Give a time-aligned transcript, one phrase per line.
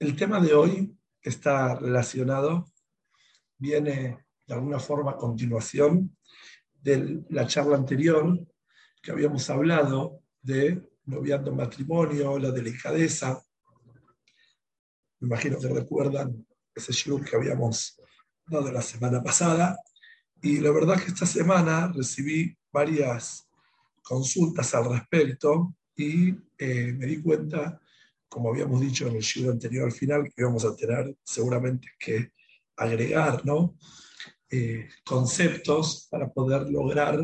[0.00, 2.72] El tema de hoy está relacionado,
[3.58, 6.16] viene de alguna forma a continuación
[6.72, 8.40] de la charla anterior
[9.02, 13.44] que habíamos hablado de noviando matrimonio, la delicadeza.
[15.18, 18.00] Me imagino que recuerdan ese show que habíamos
[18.46, 19.76] dado la semana pasada.
[20.40, 23.46] Y la verdad que esta semana recibí varias
[24.02, 27.78] consultas al respecto y eh, me di cuenta
[28.30, 32.30] como habíamos dicho en el show anterior al final, que íbamos a tener seguramente que
[32.76, 33.76] agregar ¿no?
[34.48, 37.20] Eh, conceptos para poder lograr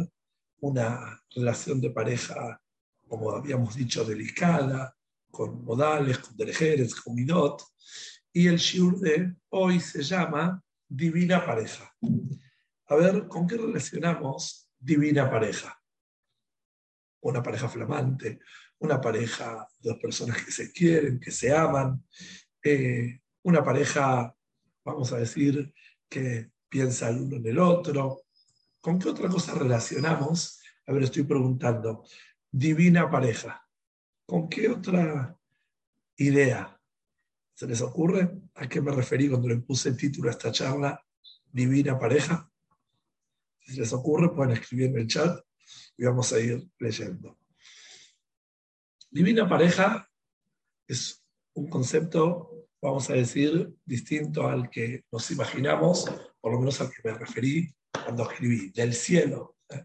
[0.60, 2.60] una relación de pareja,
[3.08, 4.94] como habíamos dicho, delicada,
[5.30, 7.62] con modales, con derejeres, con midot.
[8.32, 11.92] Y el shiur de hoy se llama Divina Pareja.
[12.88, 15.80] A ver, ¿con qué relacionamos Divina Pareja?
[17.22, 18.38] Una pareja flamante,
[18.78, 22.04] una pareja dos personas que se quieren, que se aman,
[22.62, 24.34] eh, una pareja,
[24.84, 25.72] vamos a decir,
[26.08, 28.22] que piensa el uno en el otro.
[28.80, 30.60] ¿Con qué otra cosa relacionamos?
[30.86, 32.04] A ver, estoy preguntando.
[32.50, 33.66] Divina pareja.
[34.26, 35.36] ¿Con qué otra
[36.16, 36.80] idea
[37.54, 38.30] se les ocurre?
[38.54, 41.00] ¿A qué me referí cuando le puse el título a esta charla?
[41.52, 42.50] Divina pareja.
[43.60, 45.40] Si se les ocurre, pueden escribir en el chat
[45.96, 47.38] y vamos a ir leyendo.
[49.10, 50.08] Divina pareja
[50.86, 56.90] es un concepto, vamos a decir, distinto al que nos imaginamos, por lo menos al
[56.90, 59.84] que me referí cuando escribí, del cielo, ¿eh?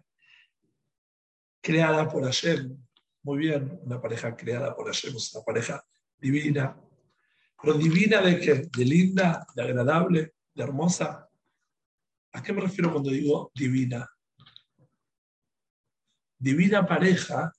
[1.61, 2.77] creada por Hashem.
[3.23, 5.83] Muy bien, una pareja creada por Hashem es una pareja
[6.17, 6.77] divina.
[7.61, 8.53] Pero divina de qué?
[8.75, 11.29] De linda, de agradable, de hermosa.
[12.33, 14.09] ¿A qué me refiero cuando digo divina?
[16.39, 17.53] Divina pareja,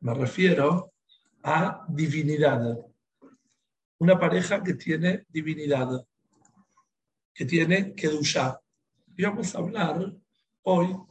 [0.00, 0.93] me refiero
[1.44, 2.78] a divinidad.
[3.98, 6.04] Una pareja que tiene divinidad,
[7.34, 8.58] que tiene Kedusha.
[9.14, 10.12] Y vamos a hablar
[10.62, 11.06] hoy un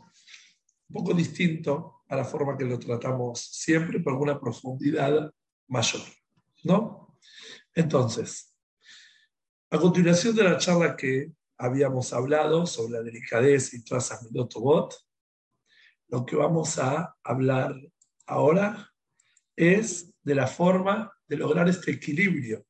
[0.92, 5.32] poco distinto a la forma que lo tratamos siempre, pero con una profundidad
[5.68, 6.02] mayor.
[6.64, 7.16] ¿No?
[7.76, 8.56] Entonces,
[9.70, 14.96] a continuación de la charla que habíamos hablado sobre la delicadeza y trazas Bot,
[16.08, 17.76] lo que vamos a hablar
[18.26, 18.93] ahora
[19.56, 22.66] es de la forma de lograr este equilibrio,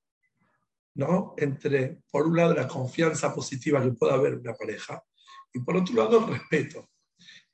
[0.95, 1.33] ¿no?
[1.37, 5.03] Entre, por un lado, la confianza positiva que pueda haber en una pareja
[5.53, 6.89] y por otro lado, el respeto.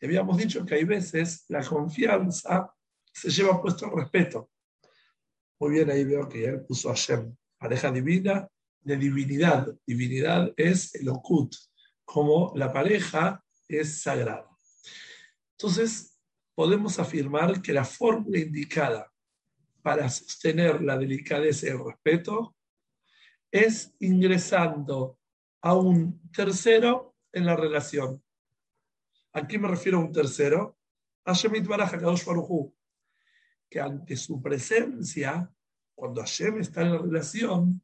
[0.01, 2.73] Habíamos dicho que hay veces la confianza
[3.12, 4.50] se lleva puesto al respeto.
[5.59, 8.47] Muy bien, ahí veo que él puso a Shem, pareja divina
[8.79, 9.67] de divinidad.
[9.85, 11.53] Divinidad es el okut,
[12.06, 14.47] como la pareja es sagrada.
[15.57, 16.17] Entonces,
[16.56, 19.11] podemos afirmar que la fórmula indicada
[19.81, 22.56] para sostener la delicadeza y el respeto
[23.51, 25.17] es ingresando
[25.62, 28.23] a un tercero en la relación.
[29.34, 30.78] ¿A qué me refiero a un tercero?
[31.25, 31.94] A Shemit Baraj
[33.69, 35.51] que ante su presencia,
[35.94, 37.81] cuando Hashem está en la relación,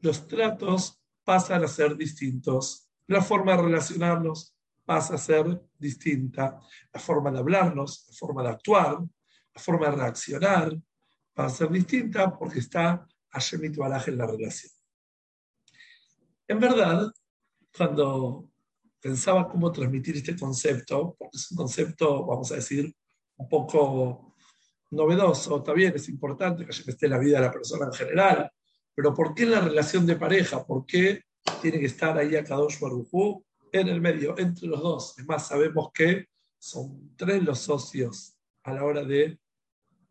[0.00, 2.88] los tratos pasan a ser distintos.
[3.06, 6.58] La forma de relacionarnos pasa a ser distinta.
[6.92, 8.98] La forma de hablarnos, la forma de actuar,
[9.54, 10.76] la forma de reaccionar,
[11.38, 14.72] va a ser distinta porque está Hashem Baraj en la relación.
[16.46, 17.10] En verdad,
[17.76, 18.50] cuando
[19.00, 22.94] pensaba cómo transmitir este concepto, porque es un concepto, vamos a decir,
[23.36, 24.34] un poco
[24.90, 28.52] novedoso, está bien, es importante que esté en la vida de la persona en general,
[28.94, 30.64] pero ¿por qué en la relación de pareja?
[30.64, 31.22] ¿Por qué
[31.60, 35.18] tiene que estar ahí a Kadosh Baruj en el medio, entre los dos?
[35.18, 36.26] Es más, sabemos que
[36.58, 39.40] son tres los socios a la hora de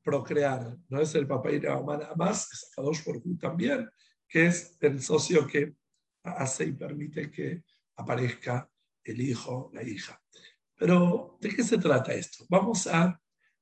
[0.03, 0.78] procrear.
[0.89, 3.89] No es el papá y la mamá nada más, es Kadosh por también,
[4.28, 5.75] que es el socio que
[6.23, 7.63] hace y permite que
[7.95, 8.69] aparezca
[9.03, 10.22] el hijo, la hija.
[10.75, 12.45] Pero, ¿de qué se trata esto?
[12.50, 13.19] Vamos a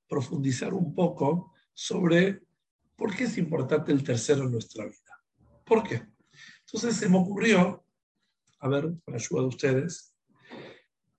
[0.08, 2.42] profundizar un poco sobre
[2.96, 5.24] por qué es importante el tercero en nuestra vida.
[5.66, 6.06] ¿Por qué?
[6.66, 7.86] Entonces se me ocurrió,
[8.60, 10.16] a ver, con ayuda de ustedes,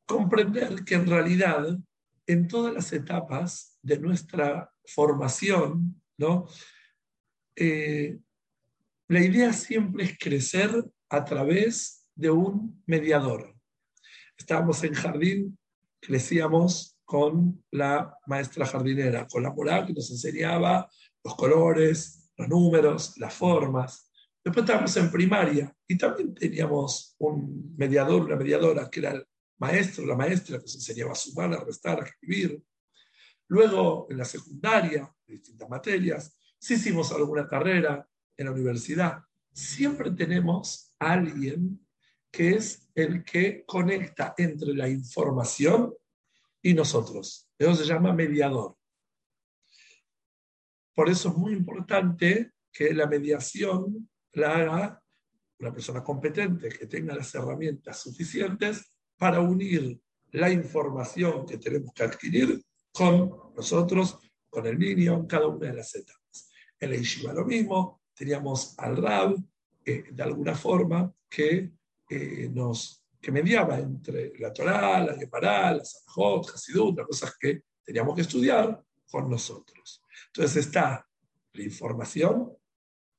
[0.06, 1.78] comprender que en realidad
[2.32, 6.46] en todas las etapas de nuestra formación, ¿no?
[7.56, 8.18] Eh,
[9.08, 10.70] la idea siempre es crecer
[11.08, 13.54] a través de un mediador.
[14.36, 15.58] Estábamos en jardín,
[16.00, 20.88] crecíamos con la maestra jardinera, con la moral que nos enseñaba
[21.24, 24.10] los colores, los números, las formas.
[24.44, 29.22] Después estábamos en primaria y también teníamos un mediador, una mediadora, que era
[29.60, 32.62] maestro, la maestra que nos enseñaba a sumar, a restar, a escribir.
[33.48, 39.22] Luego, en la secundaria, distintas materias, sí hicimos alguna carrera en la universidad,
[39.52, 41.86] siempre tenemos a alguien
[42.30, 45.92] que es el que conecta entre la información
[46.62, 47.48] y nosotros.
[47.58, 48.76] Eso se llama mediador.
[50.94, 55.02] Por eso es muy importante que la mediación la haga
[55.58, 60.00] una persona competente, que tenga las herramientas suficientes para unir
[60.32, 64.18] la información que tenemos que adquirir con nosotros,
[64.48, 66.50] con el niño, en cada una de las etapas.
[66.80, 69.36] En la Yeshiva lo mismo, teníamos al Rab,
[69.84, 71.70] eh, de alguna forma, que
[72.08, 77.64] eh, nos que mediaba entre la Torah, la Gemara, la Sanjot, Hasidut, las cosas que
[77.84, 80.02] teníamos que estudiar con nosotros.
[80.28, 81.06] Entonces está
[81.52, 82.56] la información,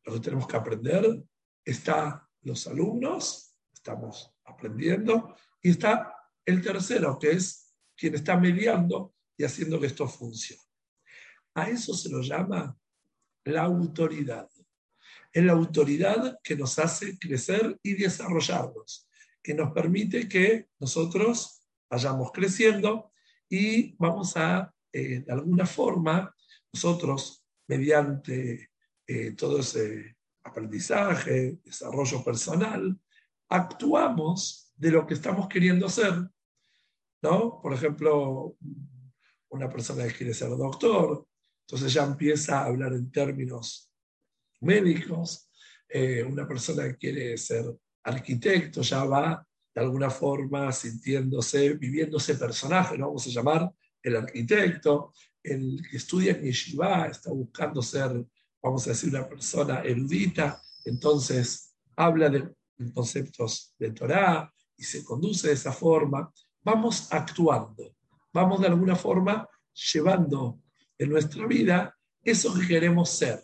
[0.06, 1.24] lo que tenemos que aprender,
[1.64, 6.16] está los alumnos, estamos aprendiendo, y está
[6.46, 10.62] el tercero, que es quien está mediando y haciendo que esto funcione.
[11.56, 12.78] A eso se lo llama
[13.46, 14.50] la autoridad.
[15.32, 19.08] Es la autoridad que nos hace crecer y desarrollarnos,
[19.42, 23.12] que nos permite que nosotros vayamos creciendo
[23.50, 26.34] y vamos a, eh, de alguna forma,
[26.74, 28.70] nosotros, mediante
[29.08, 32.98] eh, todo ese aprendizaje, desarrollo personal,
[33.50, 36.28] actuamos de lo que estamos queriendo ser.
[37.22, 37.62] ¿no?
[37.62, 38.58] Por ejemplo,
[39.50, 41.28] una persona que quiere ser doctor,
[41.68, 43.92] entonces ya empieza a hablar en términos
[44.62, 45.52] médicos.
[45.88, 47.66] Eh, una persona que quiere ser
[48.04, 53.08] arquitecto ya va de alguna forma sintiéndose, viviendo ese personaje, ¿no?
[53.08, 55.14] vamos a llamar el arquitecto.
[55.44, 58.26] El que estudia en Yeshiva está buscando ser,
[58.64, 62.52] vamos a decir, una persona erudita, entonces habla de
[62.96, 64.52] conceptos de Torah
[64.82, 66.34] y se conduce de esa forma.
[66.64, 67.96] Vamos actuando,
[68.34, 69.48] vamos de alguna forma
[69.94, 70.60] llevando
[70.98, 73.44] en nuestra vida eso que queremos ser.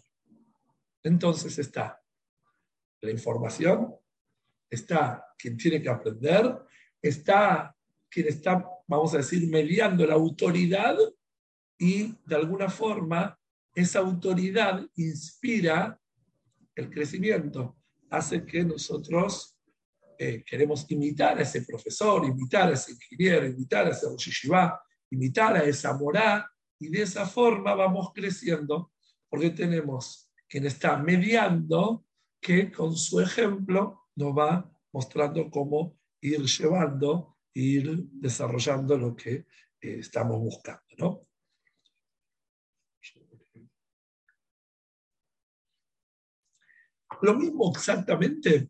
[1.03, 2.01] Entonces está
[3.01, 3.93] la información,
[4.67, 6.57] está quien tiene que aprender,
[6.99, 7.75] está
[8.09, 10.97] quien está, vamos a decir, mediando la autoridad
[11.77, 13.39] y de alguna forma
[13.75, 16.01] esa autoridad inspira
[16.73, 17.77] el crecimiento,
[18.09, 19.56] hace que nosotros
[20.19, 24.47] eh, queremos imitar a ese profesor, imitar a ese ingeniero, imitar a ese Rosh
[25.09, 26.49] imitar a esa morá,
[26.79, 28.91] y de esa forma vamos creciendo,
[29.29, 32.05] porque tenemos quien está mediando
[32.39, 39.45] que con su ejemplo nos va mostrando cómo ir llevando, ir desarrollando lo que eh,
[39.99, 40.83] estamos buscando.
[40.97, 41.27] ¿no?
[47.21, 48.69] Lo mismo exactamente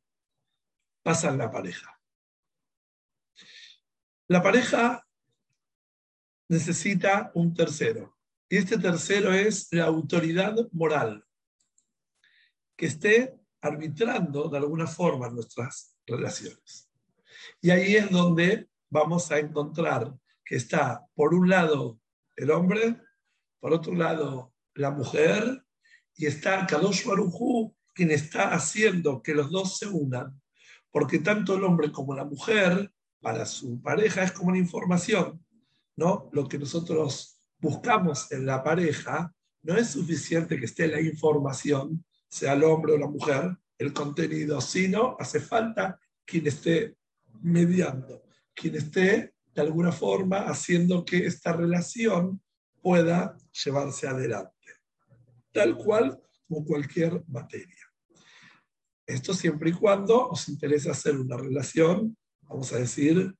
[1.07, 1.97] pasa en la pareja.
[4.27, 5.07] La pareja
[6.49, 8.17] necesita un tercero.
[8.49, 11.23] Y este tercero es la autoridad moral,
[12.75, 16.91] que esté arbitrando de alguna forma nuestras relaciones.
[17.61, 20.13] Y ahí es donde vamos a encontrar
[20.43, 22.01] que está, por un lado,
[22.35, 23.01] el hombre,
[23.61, 25.63] por otro lado, la mujer,
[26.17, 27.05] y está Kadosh
[27.93, 30.41] quien está haciendo que los dos se unan,
[30.91, 32.91] porque tanto el hombre como la mujer,
[33.21, 35.43] para su pareja, es como una información,
[35.95, 36.29] ¿no?
[36.31, 42.53] Lo que nosotros buscamos en la pareja no es suficiente que esté la información, sea
[42.53, 46.95] el hombre o la mujer, el contenido, sino hace falta quien esté
[47.41, 52.41] mediando, quien esté de alguna forma haciendo que esta relación
[52.81, 54.67] pueda llevarse adelante,
[55.51, 57.76] tal cual como cualquier materia.
[59.07, 63.33] Esto siempre y cuando nos interesa hacer una relación, vamos a decir,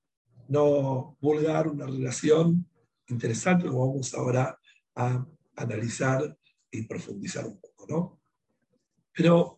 [0.48, 2.66] no vulgar, una relación
[3.08, 4.58] interesante, como vamos ahora
[4.96, 6.38] a analizar
[6.72, 8.22] y profundizar un poco, ¿no?
[9.14, 9.58] Pero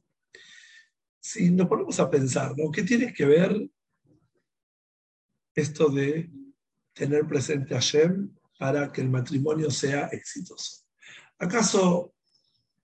[1.20, 2.56] si nos ponemos a pensar.
[2.74, 3.70] ¿Qué tiene que ver
[5.54, 6.28] esto de
[6.94, 10.86] tener presente a Shem para que el matrimonio sea exitoso?
[11.38, 12.16] ¿Acaso,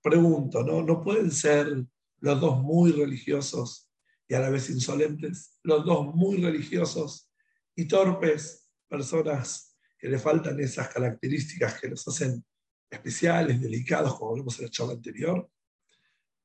[0.01, 0.83] pregunto, ¿no?
[0.83, 1.85] ¿No pueden ser
[2.25, 3.91] los dos muy religiosos
[4.27, 5.59] y a la vez insolentes?
[5.61, 7.31] Los dos muy religiosos
[7.75, 12.43] y torpes, personas que le faltan esas características que los hacen
[12.89, 15.47] especiales, delicados, como vimos en la charla anterior.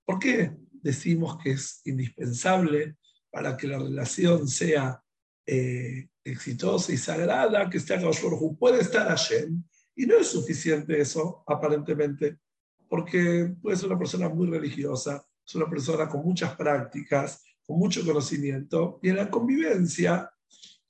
[0.05, 2.97] ¿Por qué decimos que es indispensable
[3.31, 5.03] para que la relación sea
[5.47, 9.65] eh, exitosa y sagrada, que esté Hu puede estar Hashem,
[9.97, 12.39] y no es suficiente eso, aparentemente,
[12.87, 18.04] porque puede ser una persona muy religiosa, es una persona con muchas prácticas, con mucho
[18.04, 20.30] conocimiento, y en la convivencia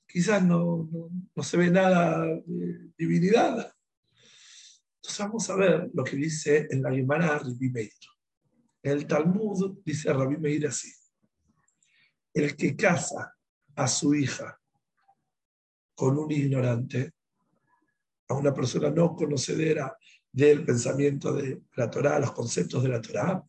[0.07, 0.87] quizás no,
[1.35, 3.73] no, se ve nada de divinidad.
[4.97, 7.91] Entonces vamos a ver lo que dice en la Gemara Rabbi Meir.
[8.83, 10.91] El Talmud dice Rabbi Meir así.
[12.31, 13.35] El que casa
[13.75, 14.59] a su hija
[15.95, 17.13] con un ignorante,
[18.27, 19.97] a una persona no conocedera
[20.31, 23.43] del pensamiento de la Torá, los conceptos de la Torá,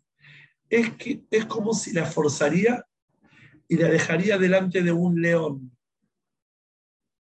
[0.72, 2.86] es, que, es como si la forzaría
[3.68, 5.76] y la dejaría delante de un león.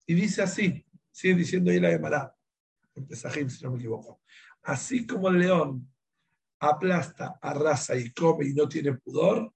[0.06, 2.34] Y dice así, sigue diciendo ahí la Gemara,
[2.94, 4.22] en Pesajim, si no me equivoco.
[4.62, 5.92] Así como el león
[6.58, 9.52] aplasta, arrasa y come y no tiene pudor,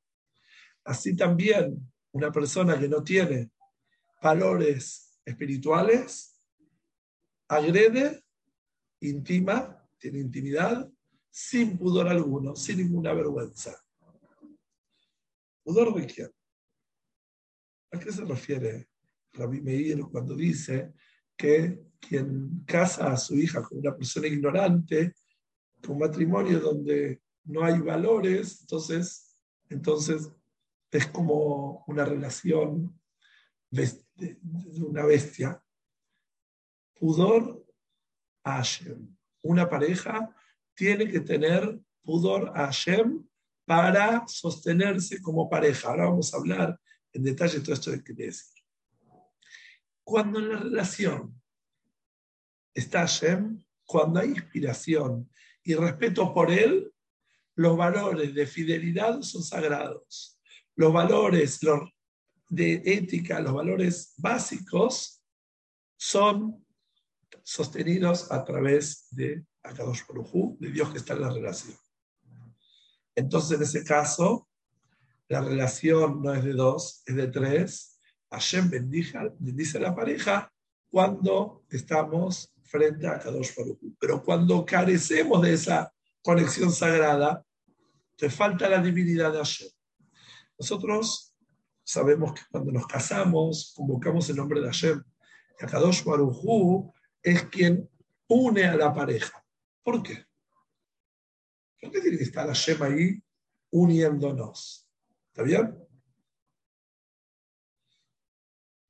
[0.85, 3.50] así también una persona que no tiene
[4.21, 6.38] valores espirituales
[7.49, 8.23] agrede,
[9.00, 10.90] intima, tiene intimidad,
[11.30, 13.80] sin pudor alguno, sin ninguna vergüenza.
[15.62, 16.30] ¿Pudor de quién?
[17.92, 18.88] ¿A qué se refiere
[19.32, 20.92] Rabbi Meir cuando dice
[21.37, 25.14] que quien casa a su hija con una persona ignorante,
[25.85, 29.37] con matrimonio donde no hay valores, entonces,
[29.68, 30.30] entonces
[30.90, 32.99] es como una relación
[33.70, 33.90] de,
[34.80, 35.62] una bestia.
[36.94, 37.64] Pudor
[38.44, 38.62] a.
[39.42, 40.35] Una pareja
[40.78, 43.26] tiene que tener pudor a Hashem
[43.64, 45.88] para sostenerse como pareja.
[45.88, 46.80] Ahora vamos a hablar
[47.12, 48.62] en detalle todo esto de qué decir.
[50.04, 51.42] Cuando en la relación
[52.73, 55.28] está Hashem, cuando hay inspiración
[55.64, 56.92] y respeto por él,
[57.56, 60.40] los valores de fidelidad son sagrados.
[60.76, 61.58] Los valores
[62.49, 65.20] de ética, los valores básicos
[65.97, 66.64] son
[67.42, 71.77] sostenidos a través de Akadosh Baruj de Dios que está en la relación.
[73.15, 74.49] Entonces, en ese caso,
[75.29, 78.00] la relación no es de dos, es de tres.
[78.31, 80.53] Hashem bendice, bendice a la pareja
[80.91, 83.50] cuando estamos frente a Kadosh
[83.99, 87.45] Pero cuando carecemos de esa conexión sagrada,
[88.17, 89.69] te falta la divinidad de Hashem.
[90.59, 91.35] Nosotros
[91.85, 95.03] sabemos que cuando nos casamos, convocamos el nombre de Hashem.
[95.61, 97.88] Y Kadosh Baruj es quien
[98.29, 99.45] une a la pareja.
[99.88, 100.23] ¿Por qué?
[101.80, 103.23] ¿Por qué tiene que estar Hashem ahí
[103.71, 104.87] uniéndonos?
[105.28, 105.78] ¿Está bien?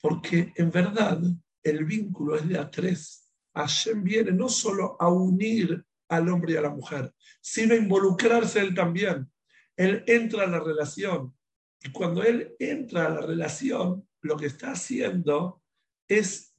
[0.00, 1.20] Porque en verdad
[1.62, 3.30] el vínculo es de a tres.
[3.54, 8.58] Hashem viene no solo a unir al hombre y a la mujer, sino a involucrarse
[8.58, 9.30] él también.
[9.76, 11.32] Él entra a la relación.
[11.80, 15.62] Y cuando él entra a la relación, lo que está haciendo
[16.08, 16.56] es,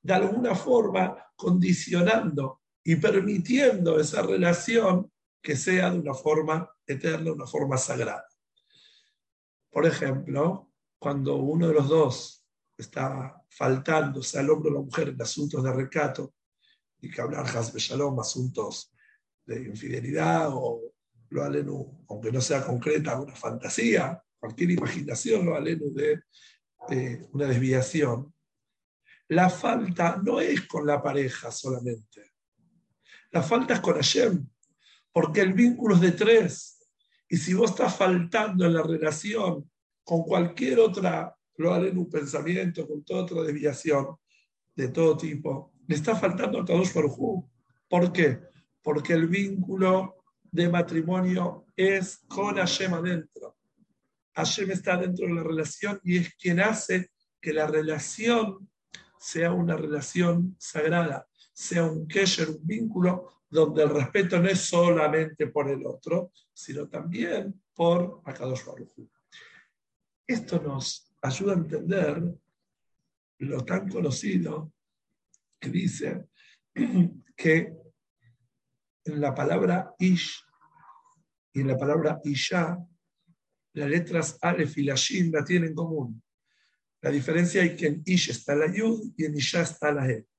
[0.00, 5.10] de alguna forma, condicionando y permitiendo esa relación
[5.42, 8.26] que sea de una forma eterna, una forma sagrada.
[9.70, 12.46] Por ejemplo, cuando uno de los dos
[12.76, 16.34] está faltando, sea el hombre o la mujer, en asuntos de recato,
[17.00, 18.92] y que hablar Hasbe Shalom, asuntos
[19.46, 20.92] de infidelidad o
[21.30, 26.22] lo alenu, aunque no sea concreta, una fantasía, cualquier imaginación, lo alenu de,
[26.88, 28.34] de una desviación,
[29.28, 32.29] la falta no es con la pareja solamente.
[33.30, 34.46] La falta es con Hashem,
[35.12, 36.88] porque el vínculo es de tres.
[37.28, 39.70] Y si vos estás faltando en la relación
[40.02, 44.16] con cualquier otra, lo haré en un pensamiento, con toda otra desviación
[44.74, 46.92] de todo tipo, le está faltando a Kadosh
[47.88, 48.40] ¿Por qué?
[48.82, 50.16] Porque el vínculo
[50.50, 53.56] de matrimonio es con Hashem adentro.
[54.34, 57.10] Hashem está dentro de la relación y es quien hace
[57.40, 58.68] que la relación
[59.18, 61.28] sea una relación sagrada,
[61.60, 66.88] sea un kesher, un vínculo donde el respeto no es solamente por el otro, sino
[66.88, 68.88] también por Akadosh Baruj
[70.26, 72.22] Esto nos ayuda a entender
[73.40, 74.72] lo tan conocido
[75.60, 76.28] que dice
[77.36, 77.74] que
[79.04, 80.42] en la palabra Ish
[81.52, 82.78] y en la palabra Isha,
[83.74, 86.22] las letras Aleph y la Shin la tienen en común.
[87.02, 90.29] La diferencia es que en Ish está la Yud y en Isha está la E.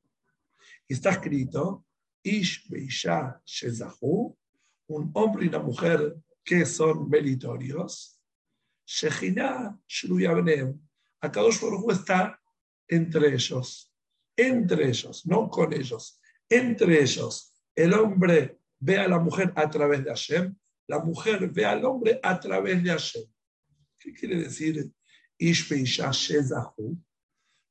[0.92, 1.86] Está escrito
[2.22, 4.38] Ish Beisha Shezahu,
[4.88, 8.20] un hombre y una mujer que son meritorios.
[8.86, 10.78] Shechina Shruya Benem.
[11.22, 12.38] Akadosh Baruch está
[12.90, 13.90] entre ellos.
[14.36, 16.20] Entre ellos, no con ellos.
[16.50, 17.54] Entre ellos.
[17.74, 20.54] El hombre ve a la mujer a través de Hashem,
[20.88, 23.24] la mujer ve al hombre a través de Hashem.
[23.98, 24.92] ¿Qué quiere decir
[25.38, 27.02] Ish Beisha Shezahu?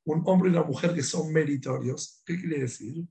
[0.05, 2.21] Un hombre y una mujer que son meritorios.
[2.25, 3.05] ¿Qué quiere decir?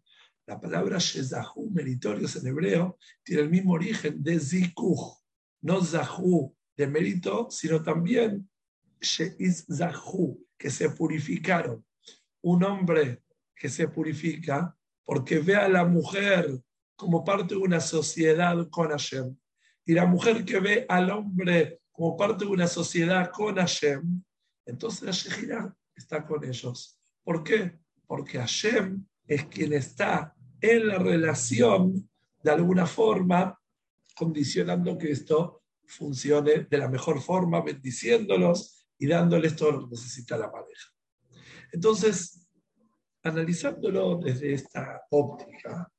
[0.47, 5.19] La palabra Shezahu, meritorios en hebreo, tiene el mismo origen de Zikuh,
[5.63, 8.49] no Zahu de mérito, sino también
[9.01, 11.85] Sheiz Zahu, que se purificaron.
[12.43, 13.23] Un hombre
[13.55, 16.61] que se purifica porque ve a la mujer
[16.97, 19.37] como parte de una sociedad con Hashem.
[19.85, 24.23] Y la mujer que ve al hombre como parte de una sociedad con Hashem,
[24.67, 26.99] entonces la Shejirah está con ellos.
[27.23, 27.79] ¿Por qué?
[28.07, 32.11] Porque Hashem es quien está en la relación
[32.43, 33.59] de alguna forma
[34.17, 40.37] condicionando que esto funcione de la mejor forma, bendiciéndolos y dándoles todo lo que necesita
[40.37, 40.89] la pareja.
[41.73, 42.47] Entonces,
[43.23, 45.91] analizándolo desde esta óptica,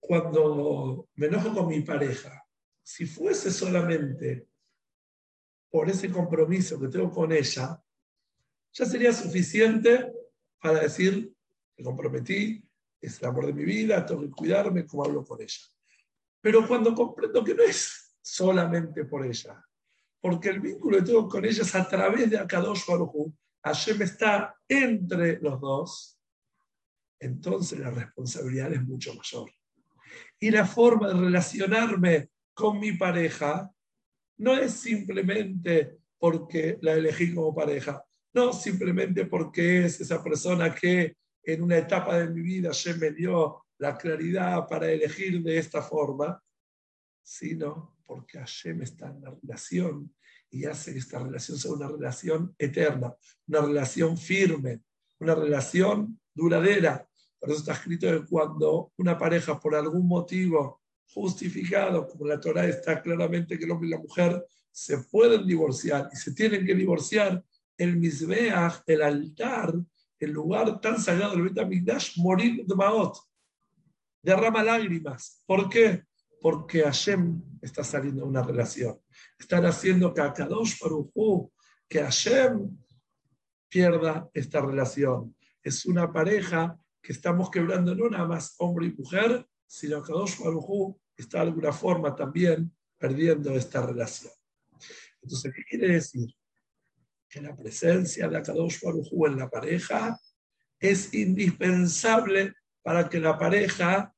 [0.00, 2.44] cuando me enojo con mi pareja,
[2.82, 4.48] si fuese solamente
[5.70, 7.82] por ese compromiso que tengo con ella,
[8.74, 10.12] ya sería suficiente
[10.60, 11.32] para decir,
[11.76, 12.62] me comprometí,
[13.00, 15.60] es el amor de mi vida, tengo que cuidarme como hablo con ella.
[16.40, 19.64] Pero cuando comprendo que no es solamente por ella,
[20.20, 24.54] porque el vínculo que tengo con ella es a través de Akadosh Baruj Hashem está
[24.68, 26.18] entre los dos,
[27.18, 29.50] entonces la responsabilidad es mucho mayor.
[30.38, 33.70] Y la forma de relacionarme con mi pareja
[34.38, 38.04] no es simplemente porque la elegí como pareja,
[38.34, 43.12] no simplemente porque es esa persona que en una etapa de mi vida Hashem me
[43.12, 46.42] dio la claridad para elegir de esta forma,
[47.22, 50.14] sino porque Hashem está en la relación
[50.50, 53.14] y hace que esta relación sea una relación eterna,
[53.48, 54.82] una relación firme,
[55.18, 57.08] una relación duradera.
[57.38, 62.66] Por eso está escrito que cuando una pareja por algún motivo justificado, como la Torah
[62.66, 66.74] está claramente que el hombre y la mujer se pueden divorciar y se tienen que
[66.74, 67.44] divorciar,
[67.76, 69.74] el Mizbeach, el altar,
[70.18, 73.16] el lugar tan sagrado del Bet morir de Maot,
[74.22, 75.42] derrama lágrimas.
[75.46, 76.04] ¿Por qué?
[76.40, 78.98] Porque Hashem está saliendo una relación.
[79.38, 80.78] Están haciendo que Akadosh
[81.88, 82.76] que Hashem
[83.68, 85.34] pierda esta relación.
[85.62, 90.38] Es una pareja que estamos quebrando no nada más hombre y mujer, sino que Akadosh
[90.42, 94.32] Baruj está de alguna forma también perdiendo esta relación.
[95.20, 96.34] Entonces, ¿qué quiere decir?
[97.34, 100.16] Que la presencia de Akadosh Baruj en la pareja
[100.78, 104.14] es indispensable para que la pareja,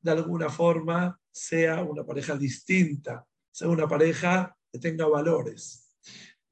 [0.00, 5.94] de alguna forma, sea una pareja distinta, sea una pareja que tenga valores.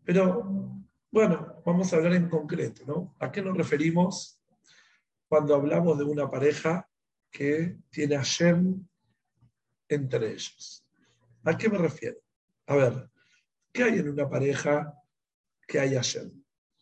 [0.05, 3.17] Pero, bueno, vamos a hablar en concreto, ¿no?
[3.19, 4.39] ¿A qué nos referimos
[5.29, 6.87] cuando hablamos de una pareja
[7.31, 8.87] que tiene a Shem
[9.89, 10.85] entre ellos?
[11.43, 12.19] ¿A qué me refiero?
[12.67, 13.11] A ver,
[13.73, 14.95] ¿qué hay en una pareja
[15.67, 16.31] que haya Hashem?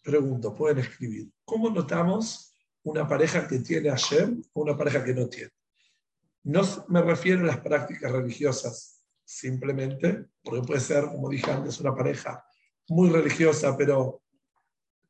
[0.03, 1.31] Pregunto, pueden escribir.
[1.45, 5.51] ¿Cómo notamos una pareja que tiene Hashem o una pareja que no tiene?
[6.45, 11.95] No me refiero a las prácticas religiosas, simplemente, porque puede ser, como dije antes, una
[11.95, 12.43] pareja
[12.89, 14.23] muy religiosa, pero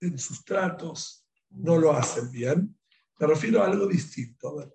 [0.00, 2.76] en sus tratos no lo hacen bien.
[3.18, 4.61] Me refiero a algo distinto.
[4.61, 4.68] A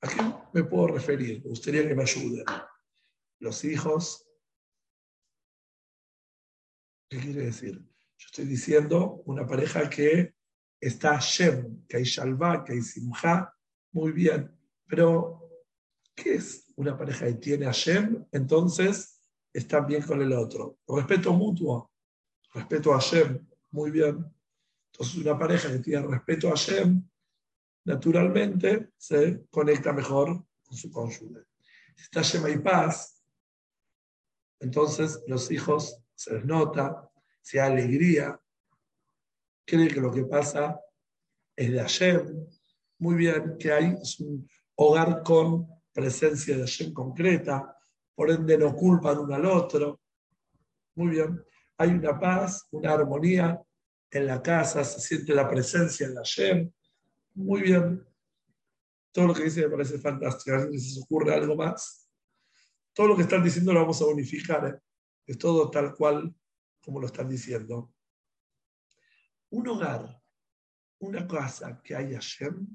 [0.00, 0.16] ¿a qué
[0.52, 1.42] me puedo referir?
[1.42, 2.44] Me gustaría que me ayuden.
[3.38, 4.26] Los hijos.
[7.08, 7.82] ¿Qué quiere decir?
[8.18, 10.34] Yo estoy diciendo una pareja que
[10.80, 13.52] está Shem, que hay Shalva, que hay Simha,
[13.92, 14.50] muy bien.
[14.86, 15.44] Pero
[16.14, 18.24] ¿Qué es una pareja que tiene a Shem?
[18.30, 19.20] Entonces
[19.52, 20.78] está bien con el otro.
[20.86, 21.90] Respeto mutuo,
[22.52, 24.24] respeto a Shem, muy bien.
[24.92, 27.02] Entonces una pareja que tiene respeto a Shem,
[27.84, 31.40] naturalmente se conecta mejor con su cónyuge.
[31.96, 33.22] Si está Shem y paz,
[34.60, 37.10] entonces los hijos se les nota,
[37.52, 38.40] hay alegría,
[39.64, 40.80] creen que lo que pasa
[41.56, 42.46] es de Hashem.
[42.98, 47.76] Muy bien, que hay un hogar con presencia de Hashem concreta,
[48.14, 50.00] por ende no culpan uno al otro.
[50.94, 51.44] Muy bien,
[51.78, 53.60] hay una paz, una armonía
[54.10, 56.72] en la casa, se siente la presencia de Hashem.
[57.34, 58.06] Muy bien,
[59.14, 60.72] todo lo que dice me parece fantástico.
[60.72, 62.10] Si se ocurre algo más.
[62.92, 64.66] Todo lo que están diciendo lo vamos a unificar.
[64.66, 64.80] ¿eh?
[65.24, 66.34] Es todo tal cual
[66.84, 67.92] como lo están diciendo.
[69.50, 70.20] Un hogar,
[70.98, 72.66] una casa que hay Hashem,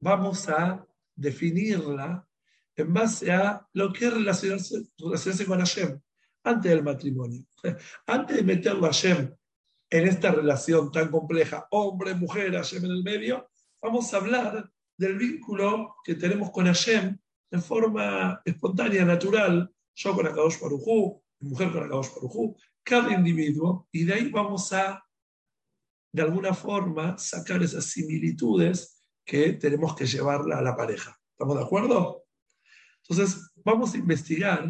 [0.00, 2.26] vamos a definirla
[2.74, 4.86] en base a lo que es relacionarse,
[5.46, 6.00] con Hashem
[6.44, 7.44] antes del matrimonio.
[8.06, 9.34] Antes de meterlo a Hashem
[9.90, 13.50] en esta relación tan compleja, hombre, mujer, Hashem en el medio,
[13.82, 17.18] vamos a hablar del vínculo que tenemos con Hashem
[17.50, 24.04] en forma espontánea, natural, yo con Akadosh Barujú, mujer con Akadosh Barujú, cada individuo, y
[24.04, 25.04] de ahí vamos a,
[26.12, 31.18] de alguna forma, sacar esas similitudes que tenemos que llevarla a la pareja.
[31.32, 32.24] ¿Estamos de acuerdo?
[33.02, 34.68] Entonces, vamos a investigar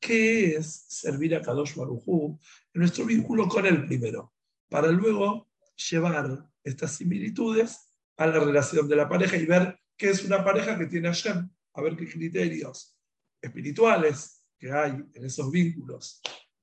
[0.00, 2.38] qué es servir a Kadosh Barujú
[2.72, 4.32] en nuestro vínculo con él primero,
[4.68, 5.48] para luego
[5.90, 10.78] llevar estas similitudes a la relación de la pareja y ver qué es una pareja
[10.78, 12.96] que tiene a Hashem, a ver qué criterios
[13.40, 16.20] espirituales que hay en esos vínculos,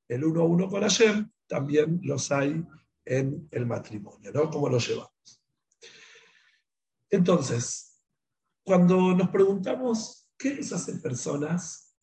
[0.07, 2.63] el uno a uno con Hashem, también los hay
[3.05, 4.49] en el matrimonio, ¿no?
[4.49, 5.43] ¿Cómo lo llevamos?
[7.09, 8.01] Entonces,
[8.63, 11.95] cuando nos preguntamos qué nos hacen personas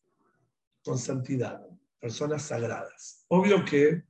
[0.83, 1.61] con santidad,
[1.99, 4.03] personas sagradas, obvio que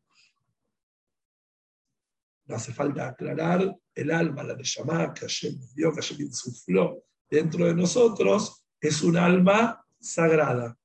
[2.45, 7.03] no hace falta aclarar el alma, la de Neshama, que Hashem dio, que Hashem insufló
[7.29, 10.77] dentro de nosotros, es un alma sagrada.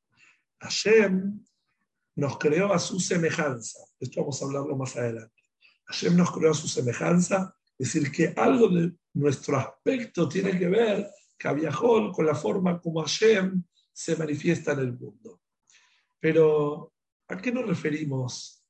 [0.60, 1.44] Hashem
[2.16, 3.78] nos creó a su semejanza.
[4.00, 5.42] Esto vamos a hablarlo más adelante.
[5.86, 10.68] Hashem nos creó a su semejanza, es decir, que algo de nuestro aspecto tiene que
[10.68, 11.08] ver,
[11.54, 15.40] viajó con la forma como Hashem se manifiesta en el mundo.
[16.20, 16.92] Pero,
[17.28, 18.64] ¿a qué nos referimos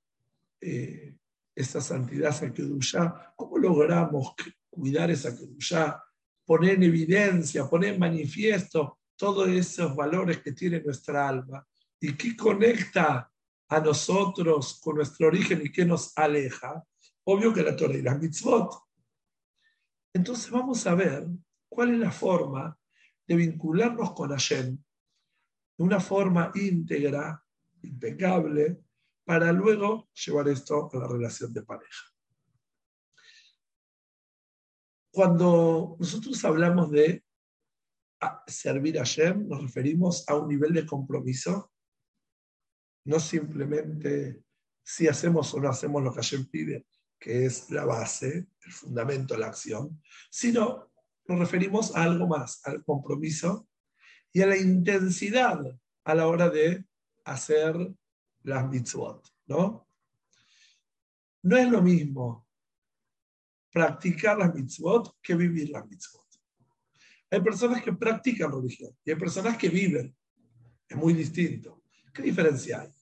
[0.60, 1.16] eh,
[1.54, 3.32] esa santidad, esa Kedushá?
[3.34, 4.34] ¿Cómo logramos
[4.68, 6.02] cuidar esa Kedushá?
[6.44, 11.66] Poner en evidencia, poner en manifiesto todos esos valores que tiene nuestra alma
[12.00, 13.30] y qué conecta
[13.68, 16.84] a nosotros con nuestro origen y qué nos aleja.
[17.24, 18.72] Obvio que la Torah y las mitzvot.
[20.14, 21.26] Entonces vamos a ver
[21.68, 22.78] cuál es la forma
[23.26, 24.78] de vincularnos con Hashem
[25.76, 27.44] de una forma íntegra,
[27.82, 28.82] impecable,
[29.24, 32.06] para luego llevar esto a la relación de pareja.
[35.12, 37.22] Cuando nosotros hablamos de
[38.46, 41.70] servir a Hashem, nos referimos a un nivel de compromiso,
[43.04, 44.42] no simplemente
[44.82, 46.86] si hacemos o no hacemos lo que Hashem pide,
[47.18, 50.90] que es la base, el fundamento de la acción, sino
[51.26, 53.68] nos referimos a algo más, al compromiso
[54.32, 55.60] y a la intensidad
[56.04, 56.86] a la hora de
[57.24, 57.76] hacer
[58.44, 59.86] las mitzvot, ¿no?
[61.42, 62.48] No es lo mismo
[63.70, 66.26] practicar las mitzvot que vivir las mitzvot.
[67.30, 70.16] Hay personas que practican religión y hay personas que viven.
[70.88, 71.77] Es muy distinto.
[72.18, 72.92] ¿Qué diferencia hay?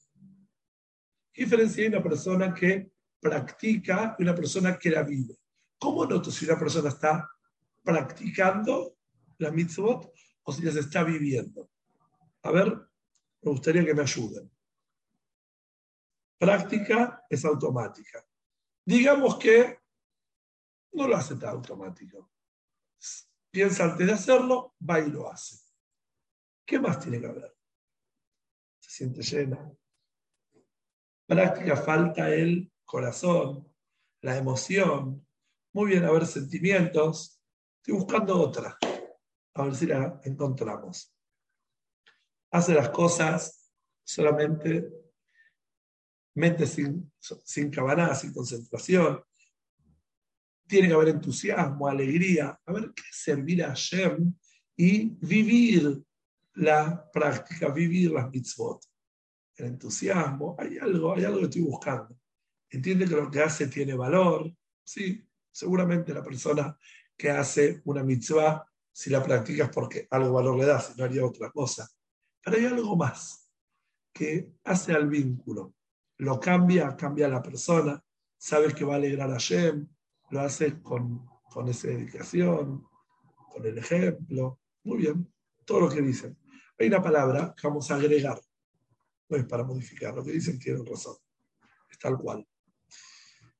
[1.33, 5.39] ¿Qué diferencia hay una persona que practica y una persona que la vive?
[5.79, 7.27] ¿Cómo noto si una persona está
[7.83, 8.99] practicando
[9.39, 11.71] la mitzvot o si las está viviendo?
[12.43, 12.67] A ver,
[13.41, 14.51] me gustaría que me ayuden.
[16.37, 18.23] Práctica es automática.
[18.85, 19.81] Digamos que
[20.93, 22.31] no lo hace tan automático.
[23.51, 25.57] Piensa antes de hacerlo, va y lo hace.
[26.67, 27.56] ¿Qué más tiene que haber?
[28.87, 29.73] Se siente llena.
[31.27, 33.67] Práctica falta el corazón,
[34.21, 35.27] la emoción.
[35.73, 37.41] Muy bien, a sentimientos.
[37.79, 38.79] Estoy buscando otra.
[39.55, 41.13] A ver si la encontramos.
[42.53, 43.73] Hace las cosas
[44.05, 44.89] solamente
[46.35, 47.71] mente sin, sin
[48.15, 49.21] sin concentración.
[50.69, 52.61] Tiene que haber entusiasmo, alegría.
[52.65, 54.33] A ver qué servir a Hashem
[54.77, 56.05] y vivir
[56.57, 58.85] la práctica, vivir las mitzvot.
[59.57, 62.19] El entusiasmo, hay algo, hay algo que estoy buscando.
[62.69, 64.53] Entiende que lo que hace tiene valor.
[64.85, 66.77] Sí, seguramente la persona
[67.17, 71.25] que hace una mitzvah, si la practicas porque algo valor le da, si no haría
[71.25, 71.89] otra cosa.
[72.43, 73.51] Pero hay algo más
[74.13, 75.77] que hace al vínculo
[76.19, 78.03] lo cambia, cambia la persona,
[78.37, 79.87] sabes que va a alegrar a Shem,
[80.31, 82.87] lo hace con, con esa dedicación,
[83.53, 84.61] con el ejemplo.
[84.85, 85.33] Muy bien,
[85.65, 86.37] todo lo que dicen.
[86.79, 88.39] Hay una palabra que vamos a agregar,
[89.29, 91.17] no es para modificar, lo que dicen tienen razón,
[91.91, 92.47] es tal cual.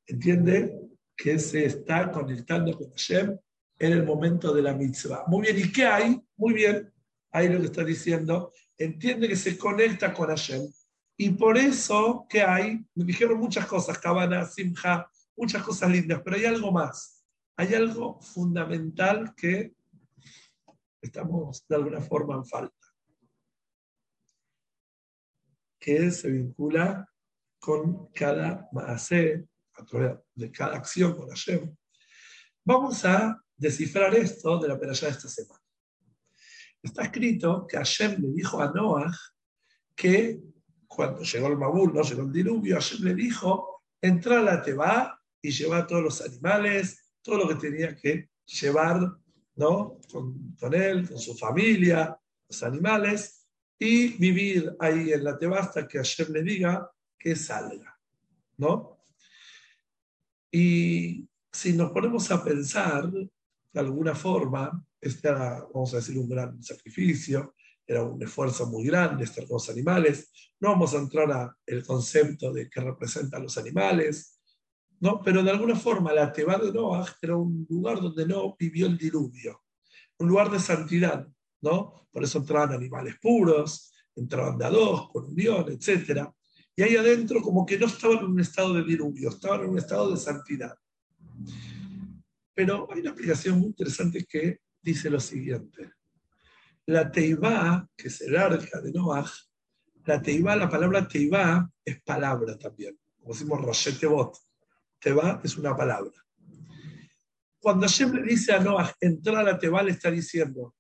[0.07, 0.79] Entiende
[1.17, 3.39] que se está conectando con Hashem
[3.79, 5.25] en el momento de la mitzvah.
[5.27, 6.21] Muy bien, ¿y qué hay?
[6.37, 6.93] Muy bien,
[7.31, 10.63] ahí lo que está diciendo, entiende que se conecta con Hashem
[11.17, 12.85] y por eso, ¿qué hay?
[12.95, 17.25] Me dijeron muchas cosas, Cabana, Simha, muchas cosas lindas, pero hay algo más.
[17.57, 19.73] Hay algo fundamental que
[21.01, 22.76] estamos de alguna forma en falta,
[25.87, 27.09] que se vincula
[27.61, 31.77] con cada a través de cada acción con Hashem.
[32.65, 35.63] Vamos a descifrar esto de la peralla de esta semana.
[36.83, 39.13] Está escrito que Hashem le dijo a Noah
[39.95, 40.41] que
[40.89, 45.23] cuando llegó el Mabul, no llegó el diluvio, Hashem le dijo, entra a la Teba
[45.41, 49.09] y lleva todos los animales, todo lo que tenía que llevar
[49.55, 50.01] ¿no?
[50.11, 52.19] con él, con su familia,
[52.49, 53.46] los animales,
[53.79, 57.97] y vivir ahí en la Teba hasta que Hashem le diga que salga.
[58.59, 58.99] ¿no?
[60.51, 66.29] Y si nos ponemos a pensar, de alguna forma, este era, vamos a decir, un
[66.29, 67.55] gran sacrificio,
[67.87, 70.33] era un esfuerzo muy grande estar con los animales.
[70.59, 74.41] No vamos a entrar al concepto de qué representan los animales,
[75.01, 75.21] ¿no?
[75.23, 78.97] pero de alguna forma la Teba de Noah era un lugar donde no vivió el
[78.97, 79.63] diluvio,
[80.19, 81.29] un lugar de santidad.
[82.11, 84.71] Por eso entraban animales puros, entraban de a
[85.13, 86.29] con unión, etc.
[86.75, 89.79] y ahí adentro como que no estaban en un estado de diluvio, estaban en un
[89.79, 90.75] estado de santidad.
[92.55, 95.93] Pero hay una explicación muy interesante que dice lo siguiente.
[96.87, 99.31] La teibá, que es el arca de Noah,
[100.07, 102.97] la teibá, la palabra teibá es palabra también.
[103.19, 104.39] Como decimos Roshetebot.
[105.01, 106.13] Teibá es una palabra.
[107.59, 110.76] Cuando Hashem le dice a Noah, entrar a la teibá, le está diciendo,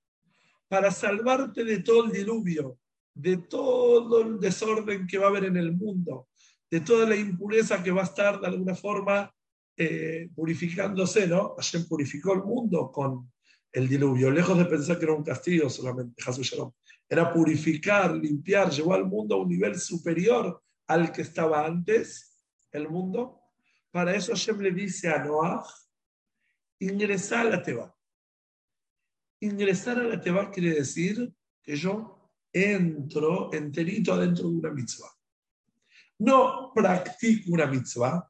[0.68, 2.79] para salvarte de todo el diluvio,
[3.14, 6.29] de todo el desorden que va a haber en el mundo,
[6.70, 9.33] de toda la impureza que va a estar de alguna forma
[9.76, 11.55] eh, purificándose, ¿no?
[11.57, 13.31] Hashem purificó el mundo con
[13.72, 16.22] el diluvio, lejos de pensar que era un castigo solamente,
[17.09, 22.88] era purificar, limpiar, llevó al mundo a un nivel superior al que estaba antes, el
[22.88, 23.40] mundo.
[23.90, 25.64] Para eso Hashem le dice a Noah,
[26.79, 27.95] ingresar a la Teba.
[29.46, 31.32] Ingresar a la Teba quiere decir
[31.62, 35.12] que yo entro enterito adentro de una mitzvah.
[36.18, 38.28] No practico una mitzvah,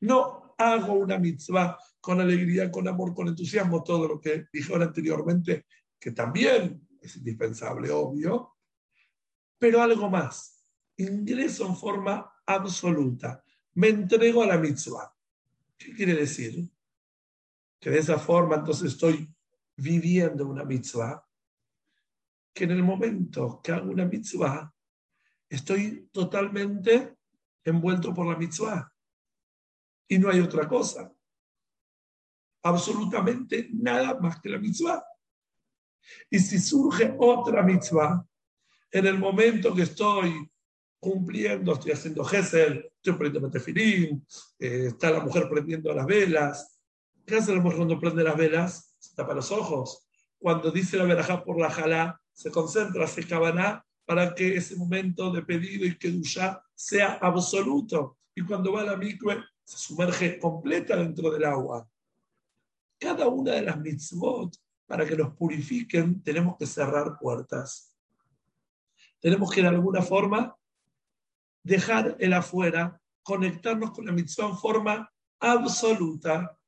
[0.00, 5.66] no hago una mitzvah con alegría, con amor, con entusiasmo, todo lo que dijeron anteriormente,
[5.98, 8.56] que también es indispensable, obvio,
[9.58, 10.64] pero algo más.
[10.96, 13.44] Ingreso en forma absoluta.
[13.74, 15.14] Me entrego a la mitzvah.
[15.76, 16.70] ¿Qué quiere decir?
[17.78, 19.33] Que de esa forma entonces estoy
[19.76, 21.24] viviendo una mitzvah
[22.54, 24.72] que en el momento que hago una mitzvah,
[25.48, 27.16] estoy totalmente
[27.64, 28.90] envuelto por la mitzvah.
[30.06, 31.12] Y no hay otra cosa.
[32.62, 35.04] Absolutamente nada más que la mitzvah.
[36.30, 38.24] Y si surge otra mitzvah,
[38.92, 40.48] en el momento que estoy
[41.00, 44.24] cumpliendo, estoy haciendo gesel, estoy prendiendo tefilín,
[44.58, 46.80] eh, está la mujer prendiendo las velas.
[47.26, 48.93] ¿Qué hace la mujer cuando prende las velas?
[49.04, 50.06] Se tapa los ojos.
[50.38, 55.30] Cuando dice la verajá por la jalá, se concentra, se cabaná para que ese momento
[55.30, 58.16] de pedido y ya sea absoluto.
[58.34, 61.86] Y cuando va a la mikve, se sumerge completa dentro del agua.
[62.98, 67.94] Cada una de las mitzvot, para que los purifiquen, tenemos que cerrar puertas.
[69.20, 70.56] Tenemos que de alguna forma
[71.62, 76.58] dejar el afuera, conectarnos con la mitzvah en forma absoluta.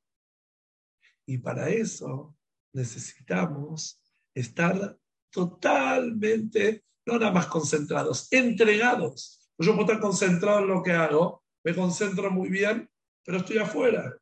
[1.27, 2.35] Y para eso
[2.73, 4.01] necesitamos
[4.33, 4.97] estar
[5.29, 9.51] totalmente, no nada más concentrados, entregados.
[9.59, 12.89] Yo puedo estar concentrado en lo que hago, me concentro muy bien,
[13.25, 14.15] pero estoy afuera.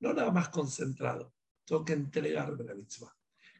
[0.00, 1.34] No nada más concentrado.
[1.64, 3.12] Tengo que entregarme la mitzvah.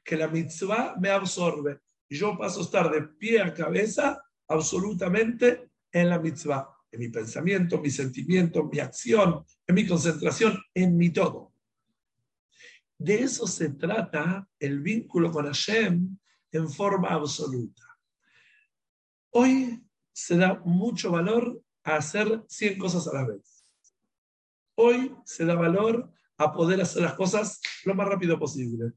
[0.04, 1.80] Que la mitzvah me absorbe.
[2.08, 6.68] Yo paso a estar de pie a cabeza absolutamente en la mitzvah.
[6.90, 11.51] En mi pensamiento, mi sentimiento, en mi acción, en mi concentración, en mi todo.
[13.02, 16.16] De eso se trata el vínculo con Hashem
[16.52, 17.82] en forma absoluta.
[19.30, 23.66] Hoy se da mucho valor a hacer 100 cosas a la vez.
[24.76, 28.92] Hoy se da valor a poder hacer las cosas lo más rápido posible.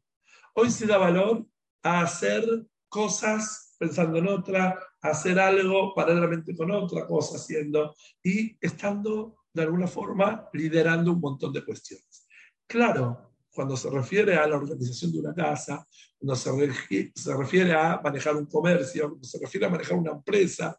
[0.54, 1.44] Hoy se da valor
[1.82, 2.46] a hacer
[2.88, 9.88] cosas pensando en otra, hacer algo paralelamente con otra cosa haciendo y estando de alguna
[9.88, 12.28] forma liderando un montón de cuestiones.
[12.68, 15.88] Claro, cuando se refiere a la organización de una casa,
[16.18, 20.78] cuando se, se refiere a manejar un comercio, cuando se refiere a manejar una empresa.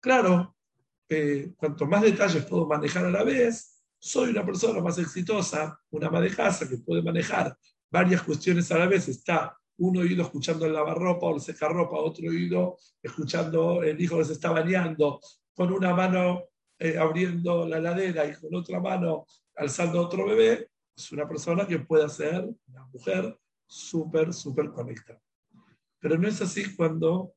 [0.00, 0.56] Claro,
[1.08, 6.08] eh, cuanto más detalles puedo manejar a la vez, soy una persona más exitosa, una
[6.08, 7.56] ama de casa que puede manejar
[7.90, 9.08] varias cuestiones a la vez.
[9.08, 14.24] Está un oído escuchando el lavarropa o el secarropa, otro oído escuchando el hijo que
[14.24, 15.20] se está bañando,
[15.54, 16.44] con una mano
[16.78, 21.78] eh, abriendo la ladera y con otra mano alzando otro bebé, es una persona que
[21.78, 25.22] puede ser una mujer súper, súper conectada.
[25.98, 27.34] Pero no es así cuando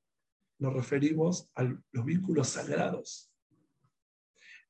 [0.60, 3.32] nos referimos a los vínculos sagrados.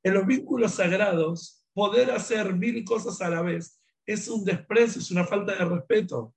[0.02, 5.12] En los vínculos sagrados, poder hacer mil cosas a la vez es un desprecio, es
[5.12, 6.34] una falta de respeto.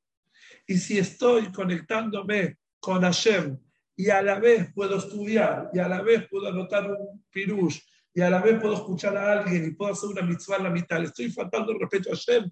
[0.66, 3.58] Y si estoy conectándome con Hashem
[3.96, 7.80] y a la vez puedo estudiar y a la vez puedo anotar un pirush
[8.14, 10.70] y a la vez puedo escuchar a alguien y puedo hacer una mitzvah en la
[10.70, 10.98] mitad.
[10.98, 12.50] Le estoy faltando el respeto a Hashem.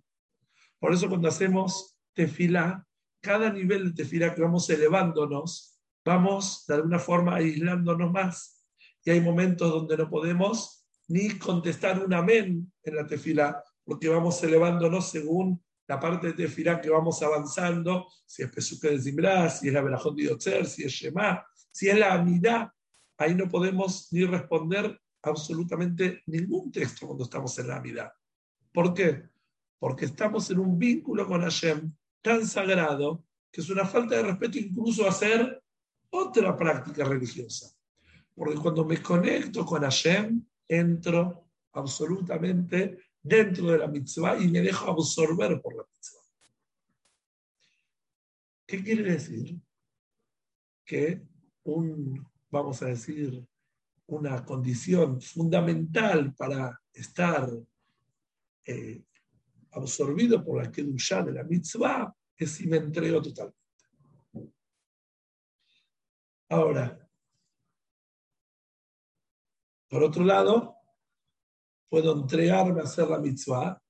[0.78, 2.86] Por eso cuando hacemos tefilá,
[3.20, 8.64] cada nivel de tefilá que vamos elevándonos, vamos de alguna forma aislándonos más.
[9.04, 14.42] Y hay momentos donde no podemos ni contestar un amén en la tefilá, porque vamos
[14.42, 19.68] elevándonos según la parte de tefilá que vamos avanzando, si es Pesuke de Zimbrá, si
[19.68, 22.72] es la Berajón de Yotzer, si es Shema, si es la Amidá,
[23.18, 28.14] ahí no podemos ni responder absolutamente ningún texto cuando estamos en la vida.
[28.72, 29.28] ¿Por qué?
[29.78, 34.58] Porque estamos en un vínculo con Hashem tan sagrado que es una falta de respeto
[34.58, 35.62] incluso hacer
[36.10, 37.74] otra práctica religiosa.
[38.34, 44.90] Porque cuando me conecto con Hashem, entro absolutamente dentro de la mitzvah y me dejo
[44.90, 46.20] absorber por la mitzvah.
[48.66, 49.60] ¿Qué quiere decir?
[50.84, 51.22] Que
[51.64, 53.44] un, vamos a decir,
[54.10, 57.48] una condición fundamental para estar
[58.64, 59.02] eh,
[59.72, 63.58] absorbido por la Kedushá de la mitzvah es si me entrego totalmente.
[66.48, 66.98] Ahora,
[69.88, 70.76] por otro lado,
[71.88, 73.80] puedo entregarme a hacer la mitzvah,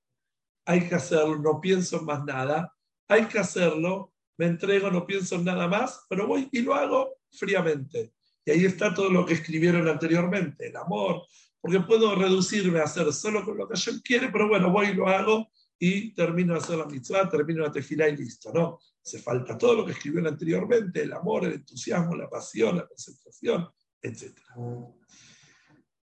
[0.66, 2.74] hay que hacerlo, no pienso en más nada,
[3.08, 7.16] hay que hacerlo, me entrego, no pienso en nada más, pero voy y lo hago
[7.30, 8.12] fríamente.
[8.50, 11.22] Ahí está todo lo que escribieron anteriormente, el amor,
[11.60, 14.94] porque puedo reducirme a hacer solo con lo que yo quiere, pero bueno, voy y
[14.94, 18.78] lo hago y termino de hacer la mitzvah, termino la tefilá y listo, ¿no?
[19.02, 23.68] Se falta todo lo que escribieron anteriormente, el amor, el entusiasmo, la pasión, la concentración,
[24.02, 24.38] etc.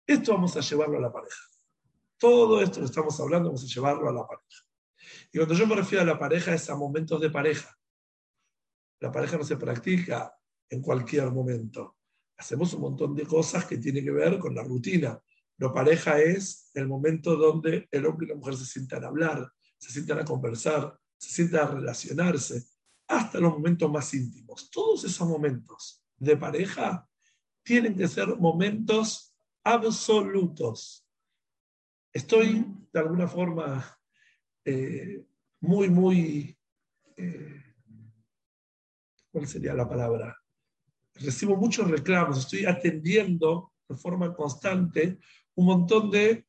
[0.08, 1.43] Esto vamos a llevarlo a la pareja.
[2.17, 4.63] Todo esto que estamos hablando vamos a llevarlo a la pareja.
[5.31, 7.77] Y cuando yo me refiero a la pareja es a momentos de pareja.
[8.99, 10.34] La pareja no se practica
[10.69, 11.97] en cualquier momento.
[12.37, 15.19] Hacemos un montón de cosas que tienen que ver con la rutina.
[15.57, 19.51] La pareja es el momento donde el hombre y la mujer se sientan a hablar,
[19.77, 22.65] se sientan a conversar, se sientan a relacionarse,
[23.07, 24.69] hasta los momentos más íntimos.
[24.69, 27.07] Todos esos momentos de pareja
[27.63, 31.07] tienen que ser momentos absolutos.
[32.13, 33.99] Estoy de alguna forma
[34.63, 35.25] eh,
[35.61, 36.57] muy, muy,
[37.17, 37.75] eh,
[39.31, 40.34] ¿cuál sería la palabra?
[41.15, 45.17] Recibo muchos reclamos, estoy atendiendo de forma constante
[45.56, 46.45] un montón de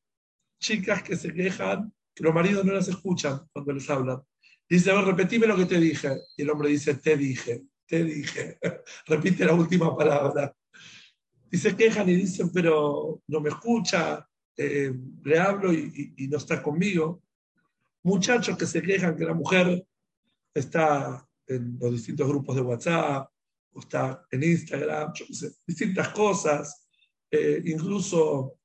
[0.61, 4.23] chicas que se quejan que los maridos no las escuchan cuando les hablan.
[4.69, 6.17] Dice, a ver, repetime lo que te dije.
[6.37, 8.59] Y el hombre dice, te dije, te dije.
[9.07, 10.53] Repite la última palabra.
[11.51, 14.27] Y se quejan y dicen, pero no me escucha,
[14.57, 14.93] eh,
[15.25, 17.23] le hablo y, no está conmigo.
[18.03, 19.87] Muchachos que se quejan que la mujer
[20.55, 23.31] está en los distintos grupos de WhatsApp,
[23.81, 25.25] está en Instagram, yo
[25.67, 26.89] distintas cosas,
[27.31, 28.59] eh, incluso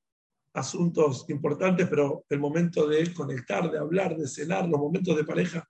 [0.54, 5.68] asuntos importantes, pero el momento de conectar, de hablar, de cenar, los momentos de pareja,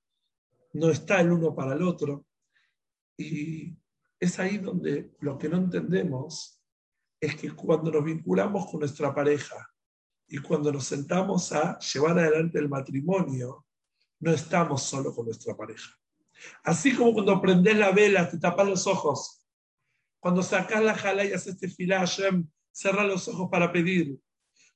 [0.73, 2.25] no está el uno para el otro.
[3.17, 3.77] Y
[4.19, 6.61] es ahí donde lo que no entendemos
[7.19, 9.55] es que cuando nos vinculamos con nuestra pareja
[10.27, 13.65] y cuando nos sentamos a llevar adelante el matrimonio,
[14.19, 15.91] no estamos solo con nuestra pareja.
[16.63, 19.45] Así como cuando prendes la vela, te tapas los ojos.
[20.19, 22.05] Cuando sacas la jala y haces este filá,
[22.71, 24.19] cerra los ojos para pedir.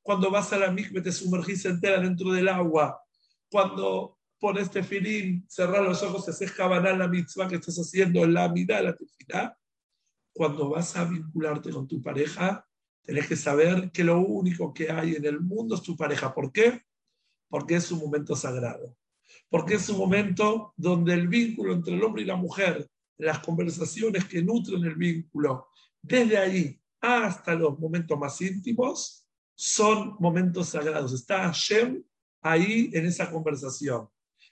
[0.02, 3.02] Cuando vas a la mikve, te sumergís entera dentro del agua.
[3.50, 8.34] Cuando pones tefilín, cerrar los ojos y haces cabaná la mitzvah que estás haciendo en
[8.34, 9.58] la mitad la tefilá,
[10.34, 12.68] cuando vas a vincularte con tu pareja,
[13.02, 16.34] tenés que saber que lo único que hay en el mundo es tu pareja.
[16.34, 16.82] ¿Por qué?
[17.48, 18.98] Porque es un momento sagrado.
[19.50, 24.26] Porque es un momento donde el vínculo entre el hombre y la mujer, las conversaciones
[24.26, 25.68] que nutren el vínculo,
[26.02, 31.14] desde ahí hasta los momentos más íntimos, son momentos sagrados.
[31.14, 32.04] Está Hashem
[32.42, 34.08] ahí en esa conversación.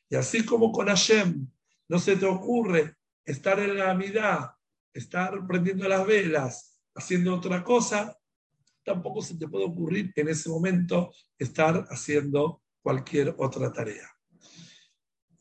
[0.09, 1.47] Y así como con Hashem
[1.89, 4.51] no se te ocurre estar en la amidad
[4.93, 8.17] estar prendiendo las velas, haciendo otra cosa,
[8.85, 14.07] tampoco se te puede ocurrir en ese momento estar haciendo cualquier otra tarea.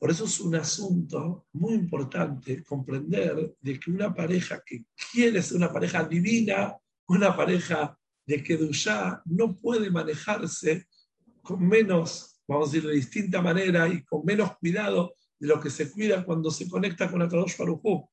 [0.03, 5.59] Por eso es un asunto muy importante comprender de que una pareja que quiere ser
[5.59, 10.89] una pareja divina, una pareja de Kedushá, no puede manejarse
[11.41, 15.71] con menos, vamos a decir, de distinta manera y con menos cuidado de lo que
[15.71, 18.09] se cuida cuando se conecta con la Kadosh Baruj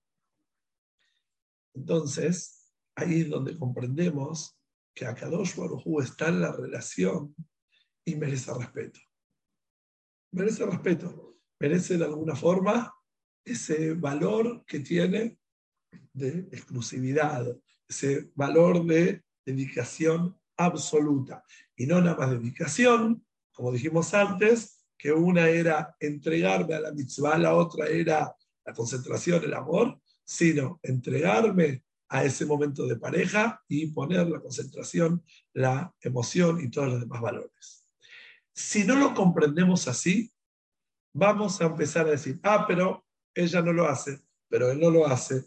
[1.73, 4.55] entonces, ahí es donde comprendemos
[4.93, 7.33] que Akadosh Baruj está en la relación
[8.05, 8.99] y merece respeto.
[10.31, 11.28] Merece respeto,
[11.59, 12.93] merece de alguna forma
[13.43, 15.37] ese valor que tiene
[16.13, 17.45] de exclusividad,
[17.87, 21.43] ese valor de dedicación absoluta.
[21.75, 27.37] Y no nada más dedicación, como dijimos antes, que una era entregarme a la mitzvah,
[27.37, 28.35] la otra era
[28.65, 35.23] la concentración, el amor, sino entregarme a ese momento de pareja y poner la concentración,
[35.53, 37.87] la emoción y todos los demás valores.
[38.53, 40.31] Si no lo comprendemos así,
[41.13, 45.05] vamos a empezar a decir, ah, pero ella no lo hace, pero él no lo
[45.05, 45.45] hace.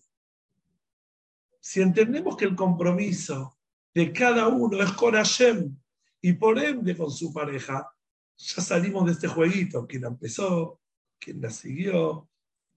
[1.60, 3.58] Si entendemos que el compromiso
[3.94, 5.76] de cada uno es con Hashem
[6.20, 7.92] y por ende con su pareja,
[8.36, 10.80] ya salimos de este jueguito, quién empezó,
[11.18, 12.28] quién la siguió,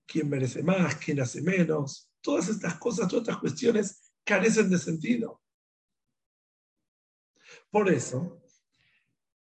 [0.05, 2.11] quién merece más, quién hace menos.
[2.21, 5.41] Todas estas cosas, todas estas cuestiones carecen de sentido.
[7.69, 8.41] Por eso,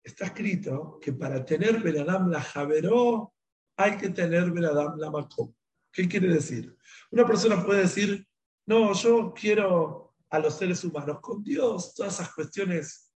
[0.10, 3.34] está escrito que para tener Benadam la Javeró
[3.78, 5.54] hay que tener Benadam la Makom.
[5.92, 6.76] ¿Qué quiere decir?
[7.12, 8.28] Una persona puede decir,
[8.66, 11.20] no, yo quiero a los seres humanos.
[11.22, 13.12] Con Dios, todas esas cuestiones,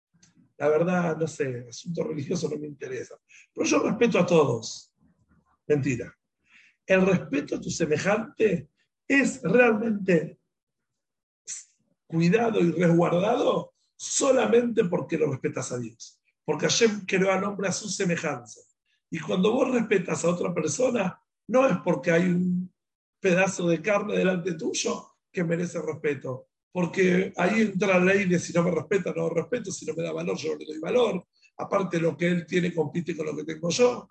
[0.56, 3.16] la verdad, no sé, asunto religioso no me interesa.
[3.52, 4.92] Pero yo respeto a todos.
[5.66, 6.16] Mentira.
[6.86, 8.68] El respeto a tu semejante
[9.06, 10.38] es realmente
[12.06, 16.21] cuidado y resguardado solamente porque lo respetas a Dios.
[16.44, 18.60] Porque Hashem creó al hombre a su semejanza.
[19.10, 22.72] Y cuando vos respetas a otra persona, no es porque hay un
[23.20, 26.48] pedazo de carne delante tuyo que merece respeto.
[26.72, 29.94] Porque ahí entra la ley de si no me respeta, no lo respeto, si no
[29.94, 31.26] me da valor, yo no le doy valor.
[31.58, 34.08] Aparte, lo que él tiene compite con lo que tengo yo.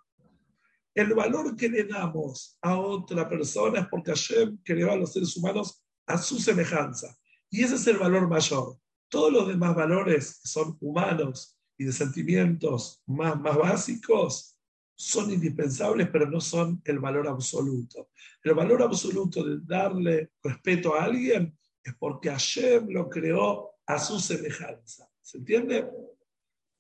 [0.94, 5.36] El valor que le damos a otra persona es porque Hashem creó a los seres
[5.38, 7.18] humanos a su semejanza.
[7.50, 8.78] Y ese es el valor mayor.
[9.10, 14.56] Todos los demás valores son humanos y de sentimientos más, más básicos
[14.94, 18.12] son indispensables, pero no son el valor absoluto.
[18.44, 24.20] El valor absoluto de darle respeto a alguien es porque Hashem lo creó a su
[24.20, 25.10] semejanza.
[25.24, 25.90] ¿Se entiende?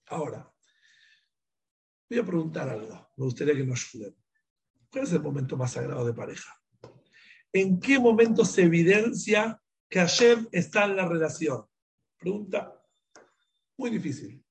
[0.05, 0.47] Ahora,
[2.07, 3.09] voy a preguntar algo.
[3.17, 4.15] Me gustaría que nos ayuden.
[4.91, 6.61] ¿Cuál es el momento más sagrado de pareja?
[7.51, 11.65] ¿En qué momento se evidencia que Hashem está en la relación?
[12.19, 12.79] Pregunta
[13.77, 14.45] muy difícil,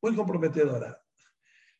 [0.00, 1.02] muy comprometedora.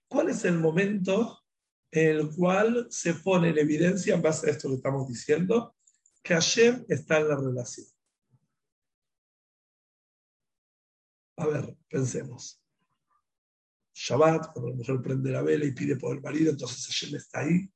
[0.08, 1.44] ¿Cuál es el momento
[1.90, 5.76] en el cual se pone en evidencia, en base a esto que estamos diciendo,
[6.22, 7.86] que Hashem está en la relación?
[11.36, 12.60] A ver, pensemos.
[13.94, 17.40] Shabbat, cuando la mujer prende la vela y pide por el marido, entonces Hashem está
[17.40, 17.70] ahí.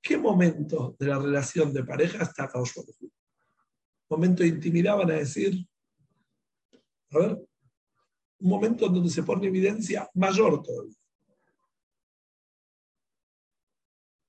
[0.00, 2.74] ¿Qué momento de la relación de pareja está Kaush
[4.10, 5.66] Momento de intimidad, van a decir.
[7.10, 7.48] A ver,
[8.38, 10.96] un momento en donde se pone evidencia mayor todavía.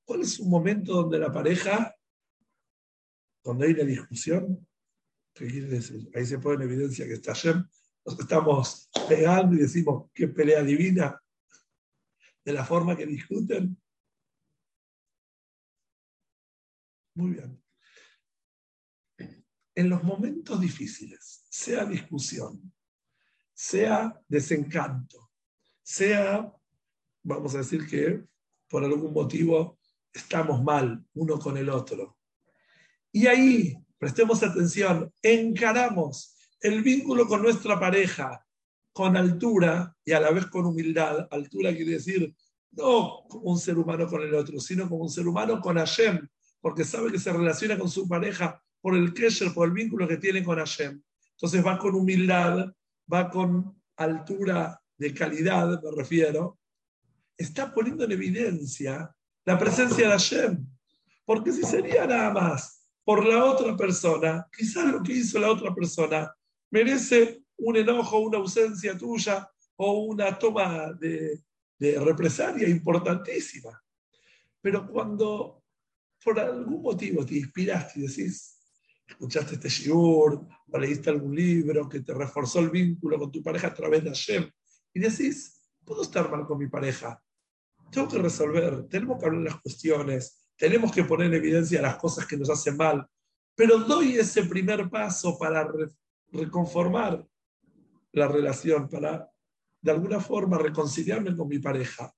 [0.06, 1.96] ¿Cuál es un momento donde la pareja,
[3.44, 4.68] donde hay una discusión?
[5.34, 6.10] ¿Qué quiere decir?
[6.14, 7.68] Ahí se pone en evidencia que está Hashem.
[8.06, 11.20] Nos estamos pegando y decimos qué pelea divina
[12.44, 13.76] de la forma que discuten.
[17.16, 17.64] Muy bien.
[19.74, 22.72] En los momentos difíciles, sea discusión,
[23.56, 25.32] sea desencanto,
[25.82, 26.54] sea,
[27.24, 28.22] vamos a decir que
[28.68, 29.80] por algún motivo
[30.14, 32.18] estamos mal uno con el otro.
[33.12, 38.46] Y ahí, prestemos atención, encaramos el vínculo con nuestra pareja
[38.92, 41.28] con altura y a la vez con humildad.
[41.32, 42.36] Altura quiere decir
[42.72, 46.28] no como un ser humano con el otro, sino como un ser humano con Hashem,
[46.60, 50.18] porque sabe que se relaciona con su pareja por el kesher, por el vínculo que
[50.18, 51.02] tiene con Hashem.
[51.32, 52.70] Entonces va con humildad
[53.12, 56.60] va con altura de calidad, me refiero,
[57.38, 59.14] está poniendo en evidencia
[59.46, 60.68] la presencia de Hashem.
[61.26, 65.74] Porque si sería nada más por la otra persona, quizás lo que hizo la otra
[65.74, 66.34] persona
[66.72, 71.42] merece un enojo, una ausencia tuya o una toma de,
[71.80, 73.82] represalia importantísima.
[74.62, 75.64] Pero cuando
[76.24, 78.55] por algún motivo te inspiraste y decís,
[79.08, 83.68] escuchaste este shiur, o leíste algún libro que te reforzó el vínculo con tu pareja
[83.68, 84.50] a través de Hashem,
[84.94, 87.22] y decís, puedo estar mal con mi pareja,
[87.92, 92.26] tengo que resolver, tenemos que hablar las cuestiones, tenemos que poner en evidencia las cosas
[92.26, 93.06] que nos hacen mal,
[93.56, 95.68] pero doy ese primer paso para
[96.32, 97.26] reconformar
[98.12, 99.30] la relación, para
[99.82, 102.12] de alguna forma reconciliarme con mi pareja.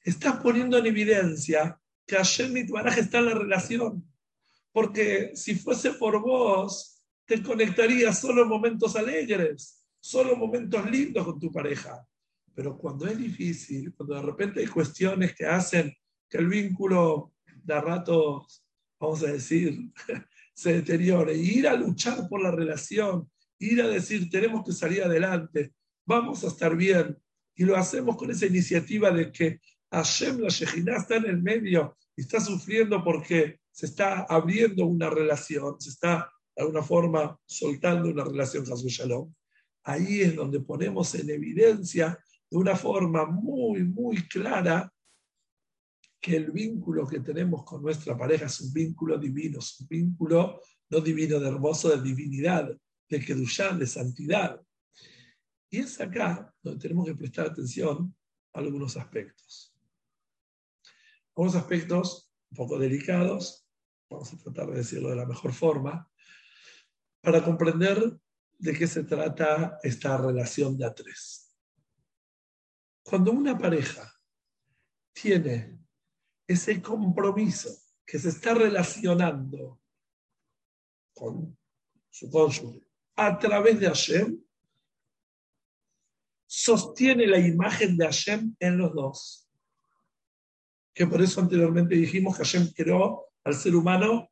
[0.00, 4.11] Estás poniendo en evidencia que Hashem Mitbaraj está en la relación
[4.72, 11.24] porque si fuese por vos, te conectarías solo en momentos alegres, solo en momentos lindos
[11.24, 12.06] con tu pareja.
[12.54, 15.94] Pero cuando es difícil, cuando de repente hay cuestiones que hacen
[16.28, 18.46] que el vínculo de rato,
[18.98, 19.90] vamos a decir,
[20.54, 25.72] se deteriore, ir a luchar por la relación, ir a decir, tenemos que salir adelante,
[26.04, 27.16] vamos a estar bien,
[27.54, 29.60] y lo hacemos con esa iniciativa de que
[29.90, 35.10] Hashem, la Shejina, está en el medio y está sufriendo porque se está abriendo una
[35.10, 39.32] relación, se está de alguna forma soltando una relación con Shalom,
[39.84, 42.18] ahí es donde ponemos en evidencia
[42.50, 44.92] de una forma muy, muy clara
[46.20, 50.60] que el vínculo que tenemos con nuestra pareja es un vínculo divino, es un vínculo
[50.90, 52.70] no divino de hermoso, de divinidad,
[53.08, 54.60] de Kedushán, de santidad.
[55.70, 58.14] Y es acá donde tenemos que prestar atención
[58.52, 59.74] a algunos aspectos.
[61.34, 63.61] Algunos aspectos un poco delicados,
[64.12, 66.10] vamos a tratar de decirlo de la mejor forma,
[67.20, 68.18] para comprender
[68.58, 71.56] de qué se trata esta relación de a tres.
[73.02, 74.12] Cuando una pareja
[75.12, 75.78] tiene
[76.46, 77.70] ese compromiso
[78.04, 79.80] que se está relacionando
[81.14, 81.56] con
[82.10, 82.86] su cónyuge
[83.16, 84.42] a través de Hashem,
[86.46, 89.48] sostiene la imagen de Hashem en los dos.
[90.94, 94.30] Que por eso anteriormente dijimos que Hashem creó al ser humano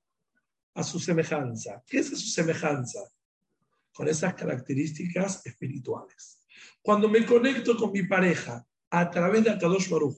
[0.75, 1.83] a su semejanza.
[1.87, 3.01] ¿Qué es su semejanza?
[3.93, 6.47] Con esas características espirituales.
[6.83, 10.17] Cuando me conecto con mi pareja a través de Akadosh Baruj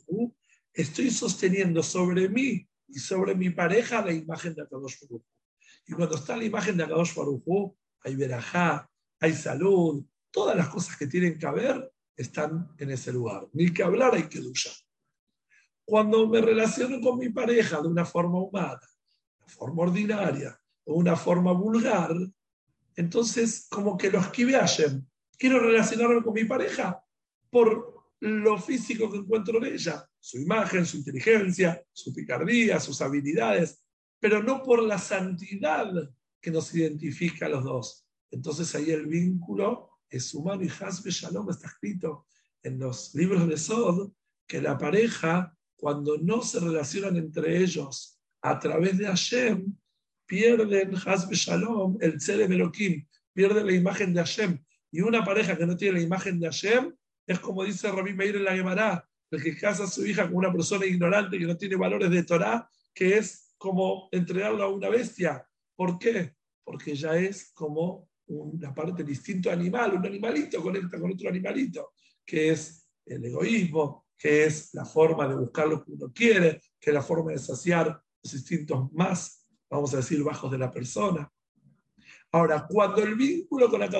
[0.73, 5.23] estoy sosteniendo sobre mí y sobre mi pareja la imagen de Akadosh Baruj
[5.87, 7.75] Y cuando está la imagen de Akadosh Baruj
[8.05, 8.91] hay verajá,
[9.21, 13.49] hay salud, todas las cosas que tienen que haber están en ese lugar.
[13.53, 14.73] Ni que hablar hay que duchar.
[15.85, 18.81] Cuando me relaciono con mi pareja de una forma humana,
[19.45, 22.15] de forma ordinaria o una forma vulgar,
[22.97, 24.61] entonces como que lo esquive.
[25.39, 27.03] Quiero relacionarme con mi pareja
[27.51, 33.83] por lo físico que encuentro en ella, su imagen, su inteligencia, su picardía, sus habilidades,
[34.21, 35.93] pero no por la santidad
[36.41, 38.07] que nos identifica a los dos.
[38.31, 42.27] Entonces ahí el vínculo es humano y Hasbe Shalom está escrito
[42.63, 44.13] en los libros de Sod
[44.47, 49.77] que la pareja, cuando no se relacionan entre ellos a través de Hashem,
[50.25, 54.65] pierden Hasbe Shalom, el Tzele Elohim, pierden la imagen de Hashem.
[54.93, 56.95] Y una pareja que no tiene la imagen de Hashem
[57.27, 60.37] es como dice Rabbi Meir en la Gemara, el que casa a su hija con
[60.37, 64.89] una persona ignorante que no tiene valores de Torah, que es como entregarlo a una
[64.89, 65.45] bestia.
[65.75, 66.37] ¿Por qué?
[66.63, 71.91] Porque ya es como una parte distinto animal, un animalito conecta con otro animalito,
[72.25, 76.91] que es el egoísmo, que es la forma de buscar lo que uno quiere, que
[76.91, 81.29] es la forma de saciar los instintos más, vamos a decir, bajos de la persona.
[82.31, 83.91] Ahora, cuando el vínculo con la,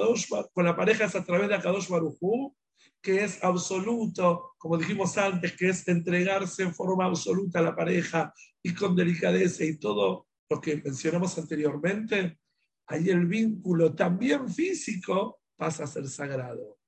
[0.53, 2.55] con la pareja es a través de Akadosh Barujú,
[3.01, 8.33] que es absoluto, como dijimos antes, que es entregarse en forma absoluta a la pareja
[8.63, 12.39] y con delicadeza y todo lo que mencionamos anteriormente,
[12.87, 16.79] ahí el vínculo también físico pasa a ser sagrado.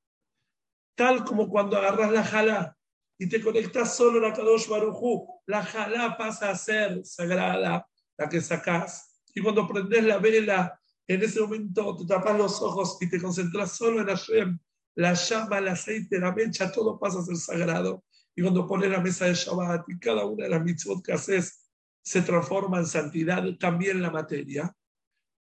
[0.95, 2.79] Tal como cuando agarras la jalá
[3.19, 7.87] y te conectas solo a Kadosh Barujú, la jalá pasa a ser sagrada,
[8.17, 9.21] la que sacás.
[9.35, 13.73] Y cuando prendes la vela, en ese momento te tapas los ojos y te concentras
[13.73, 14.59] solo en Hashem,
[14.97, 18.05] la llama, el aceite, la mecha, todo pasa a ser sagrado.
[18.35, 21.69] Y cuando pones la mesa de Shabbat y cada una de las mitzvot que haces
[22.03, 24.75] se transforma en santidad, también la materia.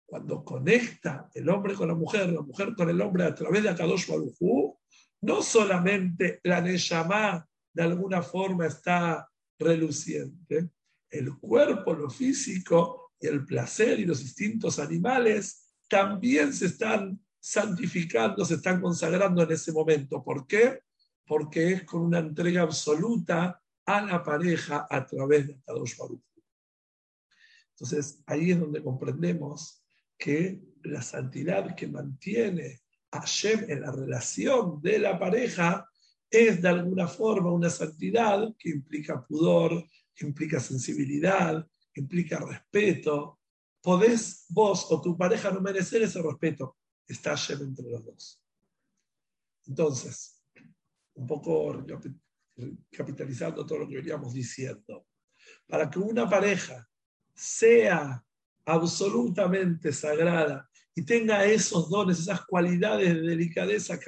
[0.05, 3.69] Cuando conecta el hombre con la mujer, la mujer con el hombre a través de
[3.69, 4.75] Akadosh Baruj
[5.21, 10.69] no solamente la Neshama de alguna forma está reluciente,
[11.09, 18.45] el cuerpo, lo físico y el placer y los instintos animales también se están santificando,
[18.45, 20.23] se están consagrando en ese momento.
[20.23, 20.81] ¿Por qué?
[21.25, 26.21] Porque es con una entrega absoluta a la pareja a través de Akadosh Baruj
[27.71, 29.83] Entonces, ahí es donde comprendemos
[30.17, 35.90] que la santidad que mantiene a Hashem en la relación de la pareja
[36.31, 43.39] es de alguna forma una santidad que implica pudor, que implica sensibilidad, que implica respeto.
[43.81, 46.77] Podés vos o tu pareja no merecer ese respeto.
[47.05, 48.41] Está Hashem entre los dos.
[49.67, 50.41] Entonces,
[51.15, 51.85] un poco
[52.89, 55.07] capitalizando todo lo que veníamos diciendo,
[55.67, 56.87] para que una pareja
[57.33, 58.23] sea
[58.65, 63.99] absolutamente sagrada y tenga esos dones, esas cualidades de delicadeza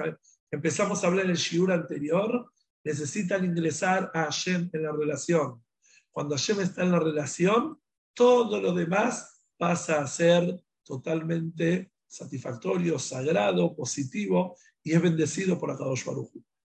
[0.54, 2.52] empezamos a hablar en el shiur anterior,
[2.84, 5.64] necesitan ingresar a Hashem en la relación.
[6.12, 7.80] Cuando Hashem está en la relación,
[8.14, 16.06] todo lo demás pasa a ser totalmente satisfactorio, sagrado, positivo y es bendecido por Akadosh
[16.06, 16.30] Baruj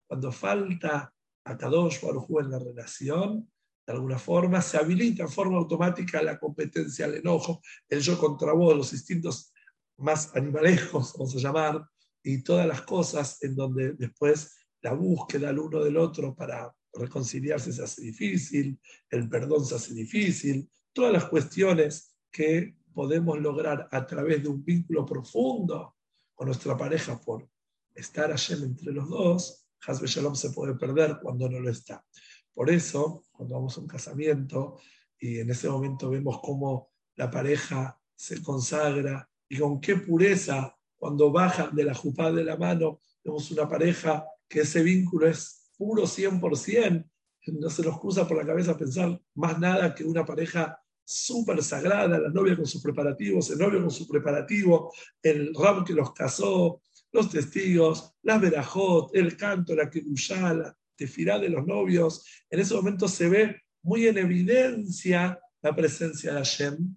[0.08, 1.14] Cuando falta
[1.44, 3.48] Akadosh Baruj en la relación,
[3.86, 8.52] de alguna forma, se habilita en forma automática la competencia, el enojo, el yo contra
[8.52, 9.52] vos, los instintos
[9.98, 11.88] más animalejos, vamos a llamar,
[12.28, 17.72] y todas las cosas en donde después la búsqueda el uno del otro para reconciliarse
[17.72, 24.06] se hace difícil, el perdón se hace difícil, todas las cuestiones que podemos lograr a
[24.06, 25.96] través de un vínculo profundo
[26.34, 27.48] con nuestra pareja por
[27.94, 32.04] estar allí entre los dos, Hasbe Shalom se puede perder cuando no lo está.
[32.52, 34.78] Por eso, cuando vamos a un casamiento
[35.18, 41.30] y en ese momento vemos cómo la pareja se consagra y con qué pureza cuando
[41.30, 46.04] bajan de la jupá de la mano, vemos una pareja que ese vínculo es puro
[46.04, 47.04] 100%,
[47.46, 52.18] no se nos cruza por la cabeza pensar más nada que una pareja súper sagrada,
[52.18, 54.92] la novia con sus preparativos, el novio con su preparativo,
[55.22, 56.82] el ram que los casó,
[57.12, 63.08] los testigos, las verajot, el canto, la kedushá, tefirá de los novios, en ese momento
[63.08, 66.96] se ve muy en evidencia la presencia de Hashem.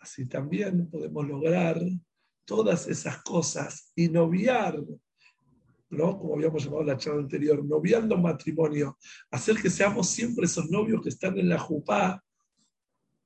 [0.00, 1.80] Así también podemos lograr
[2.48, 4.82] todas esas cosas y noviar,
[5.90, 6.18] ¿no?
[6.18, 8.96] como habíamos llamado la charla anterior, noviando matrimonio,
[9.30, 12.24] hacer que seamos siempre esos novios que están en la jupá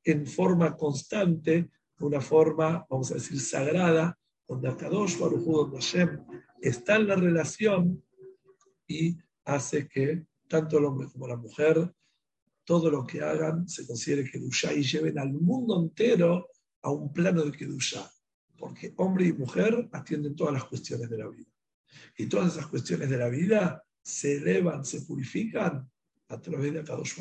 [0.02, 1.70] en forma constante,
[2.00, 4.18] una forma, vamos a decir, sagrada,
[4.48, 6.24] donde Akadosh Baruj donde Hashem
[6.60, 8.04] está en la relación
[8.88, 11.94] y hace que tanto el hombre como la mujer,
[12.64, 16.48] todo lo que hagan se considere Kedushá y lleven al mundo entero
[16.82, 18.10] a un plano de Kedushá.
[18.62, 21.50] Porque hombre y mujer atienden todas las cuestiones de la vida.
[22.16, 25.90] Y todas esas cuestiones de la vida se elevan, se purifican
[26.28, 27.20] a través de Akadosh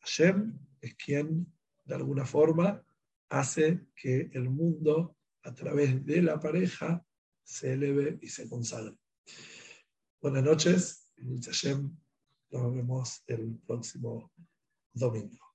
[0.00, 1.50] Hashem es quien,
[1.86, 2.84] de alguna forma,
[3.30, 7.02] hace que el mundo, a través de la pareja,
[7.42, 8.94] se eleve y se consagre.
[10.20, 11.08] Buenas noches.
[11.42, 11.90] Hashem.
[12.50, 14.30] Nos vemos el próximo
[14.92, 15.51] domingo.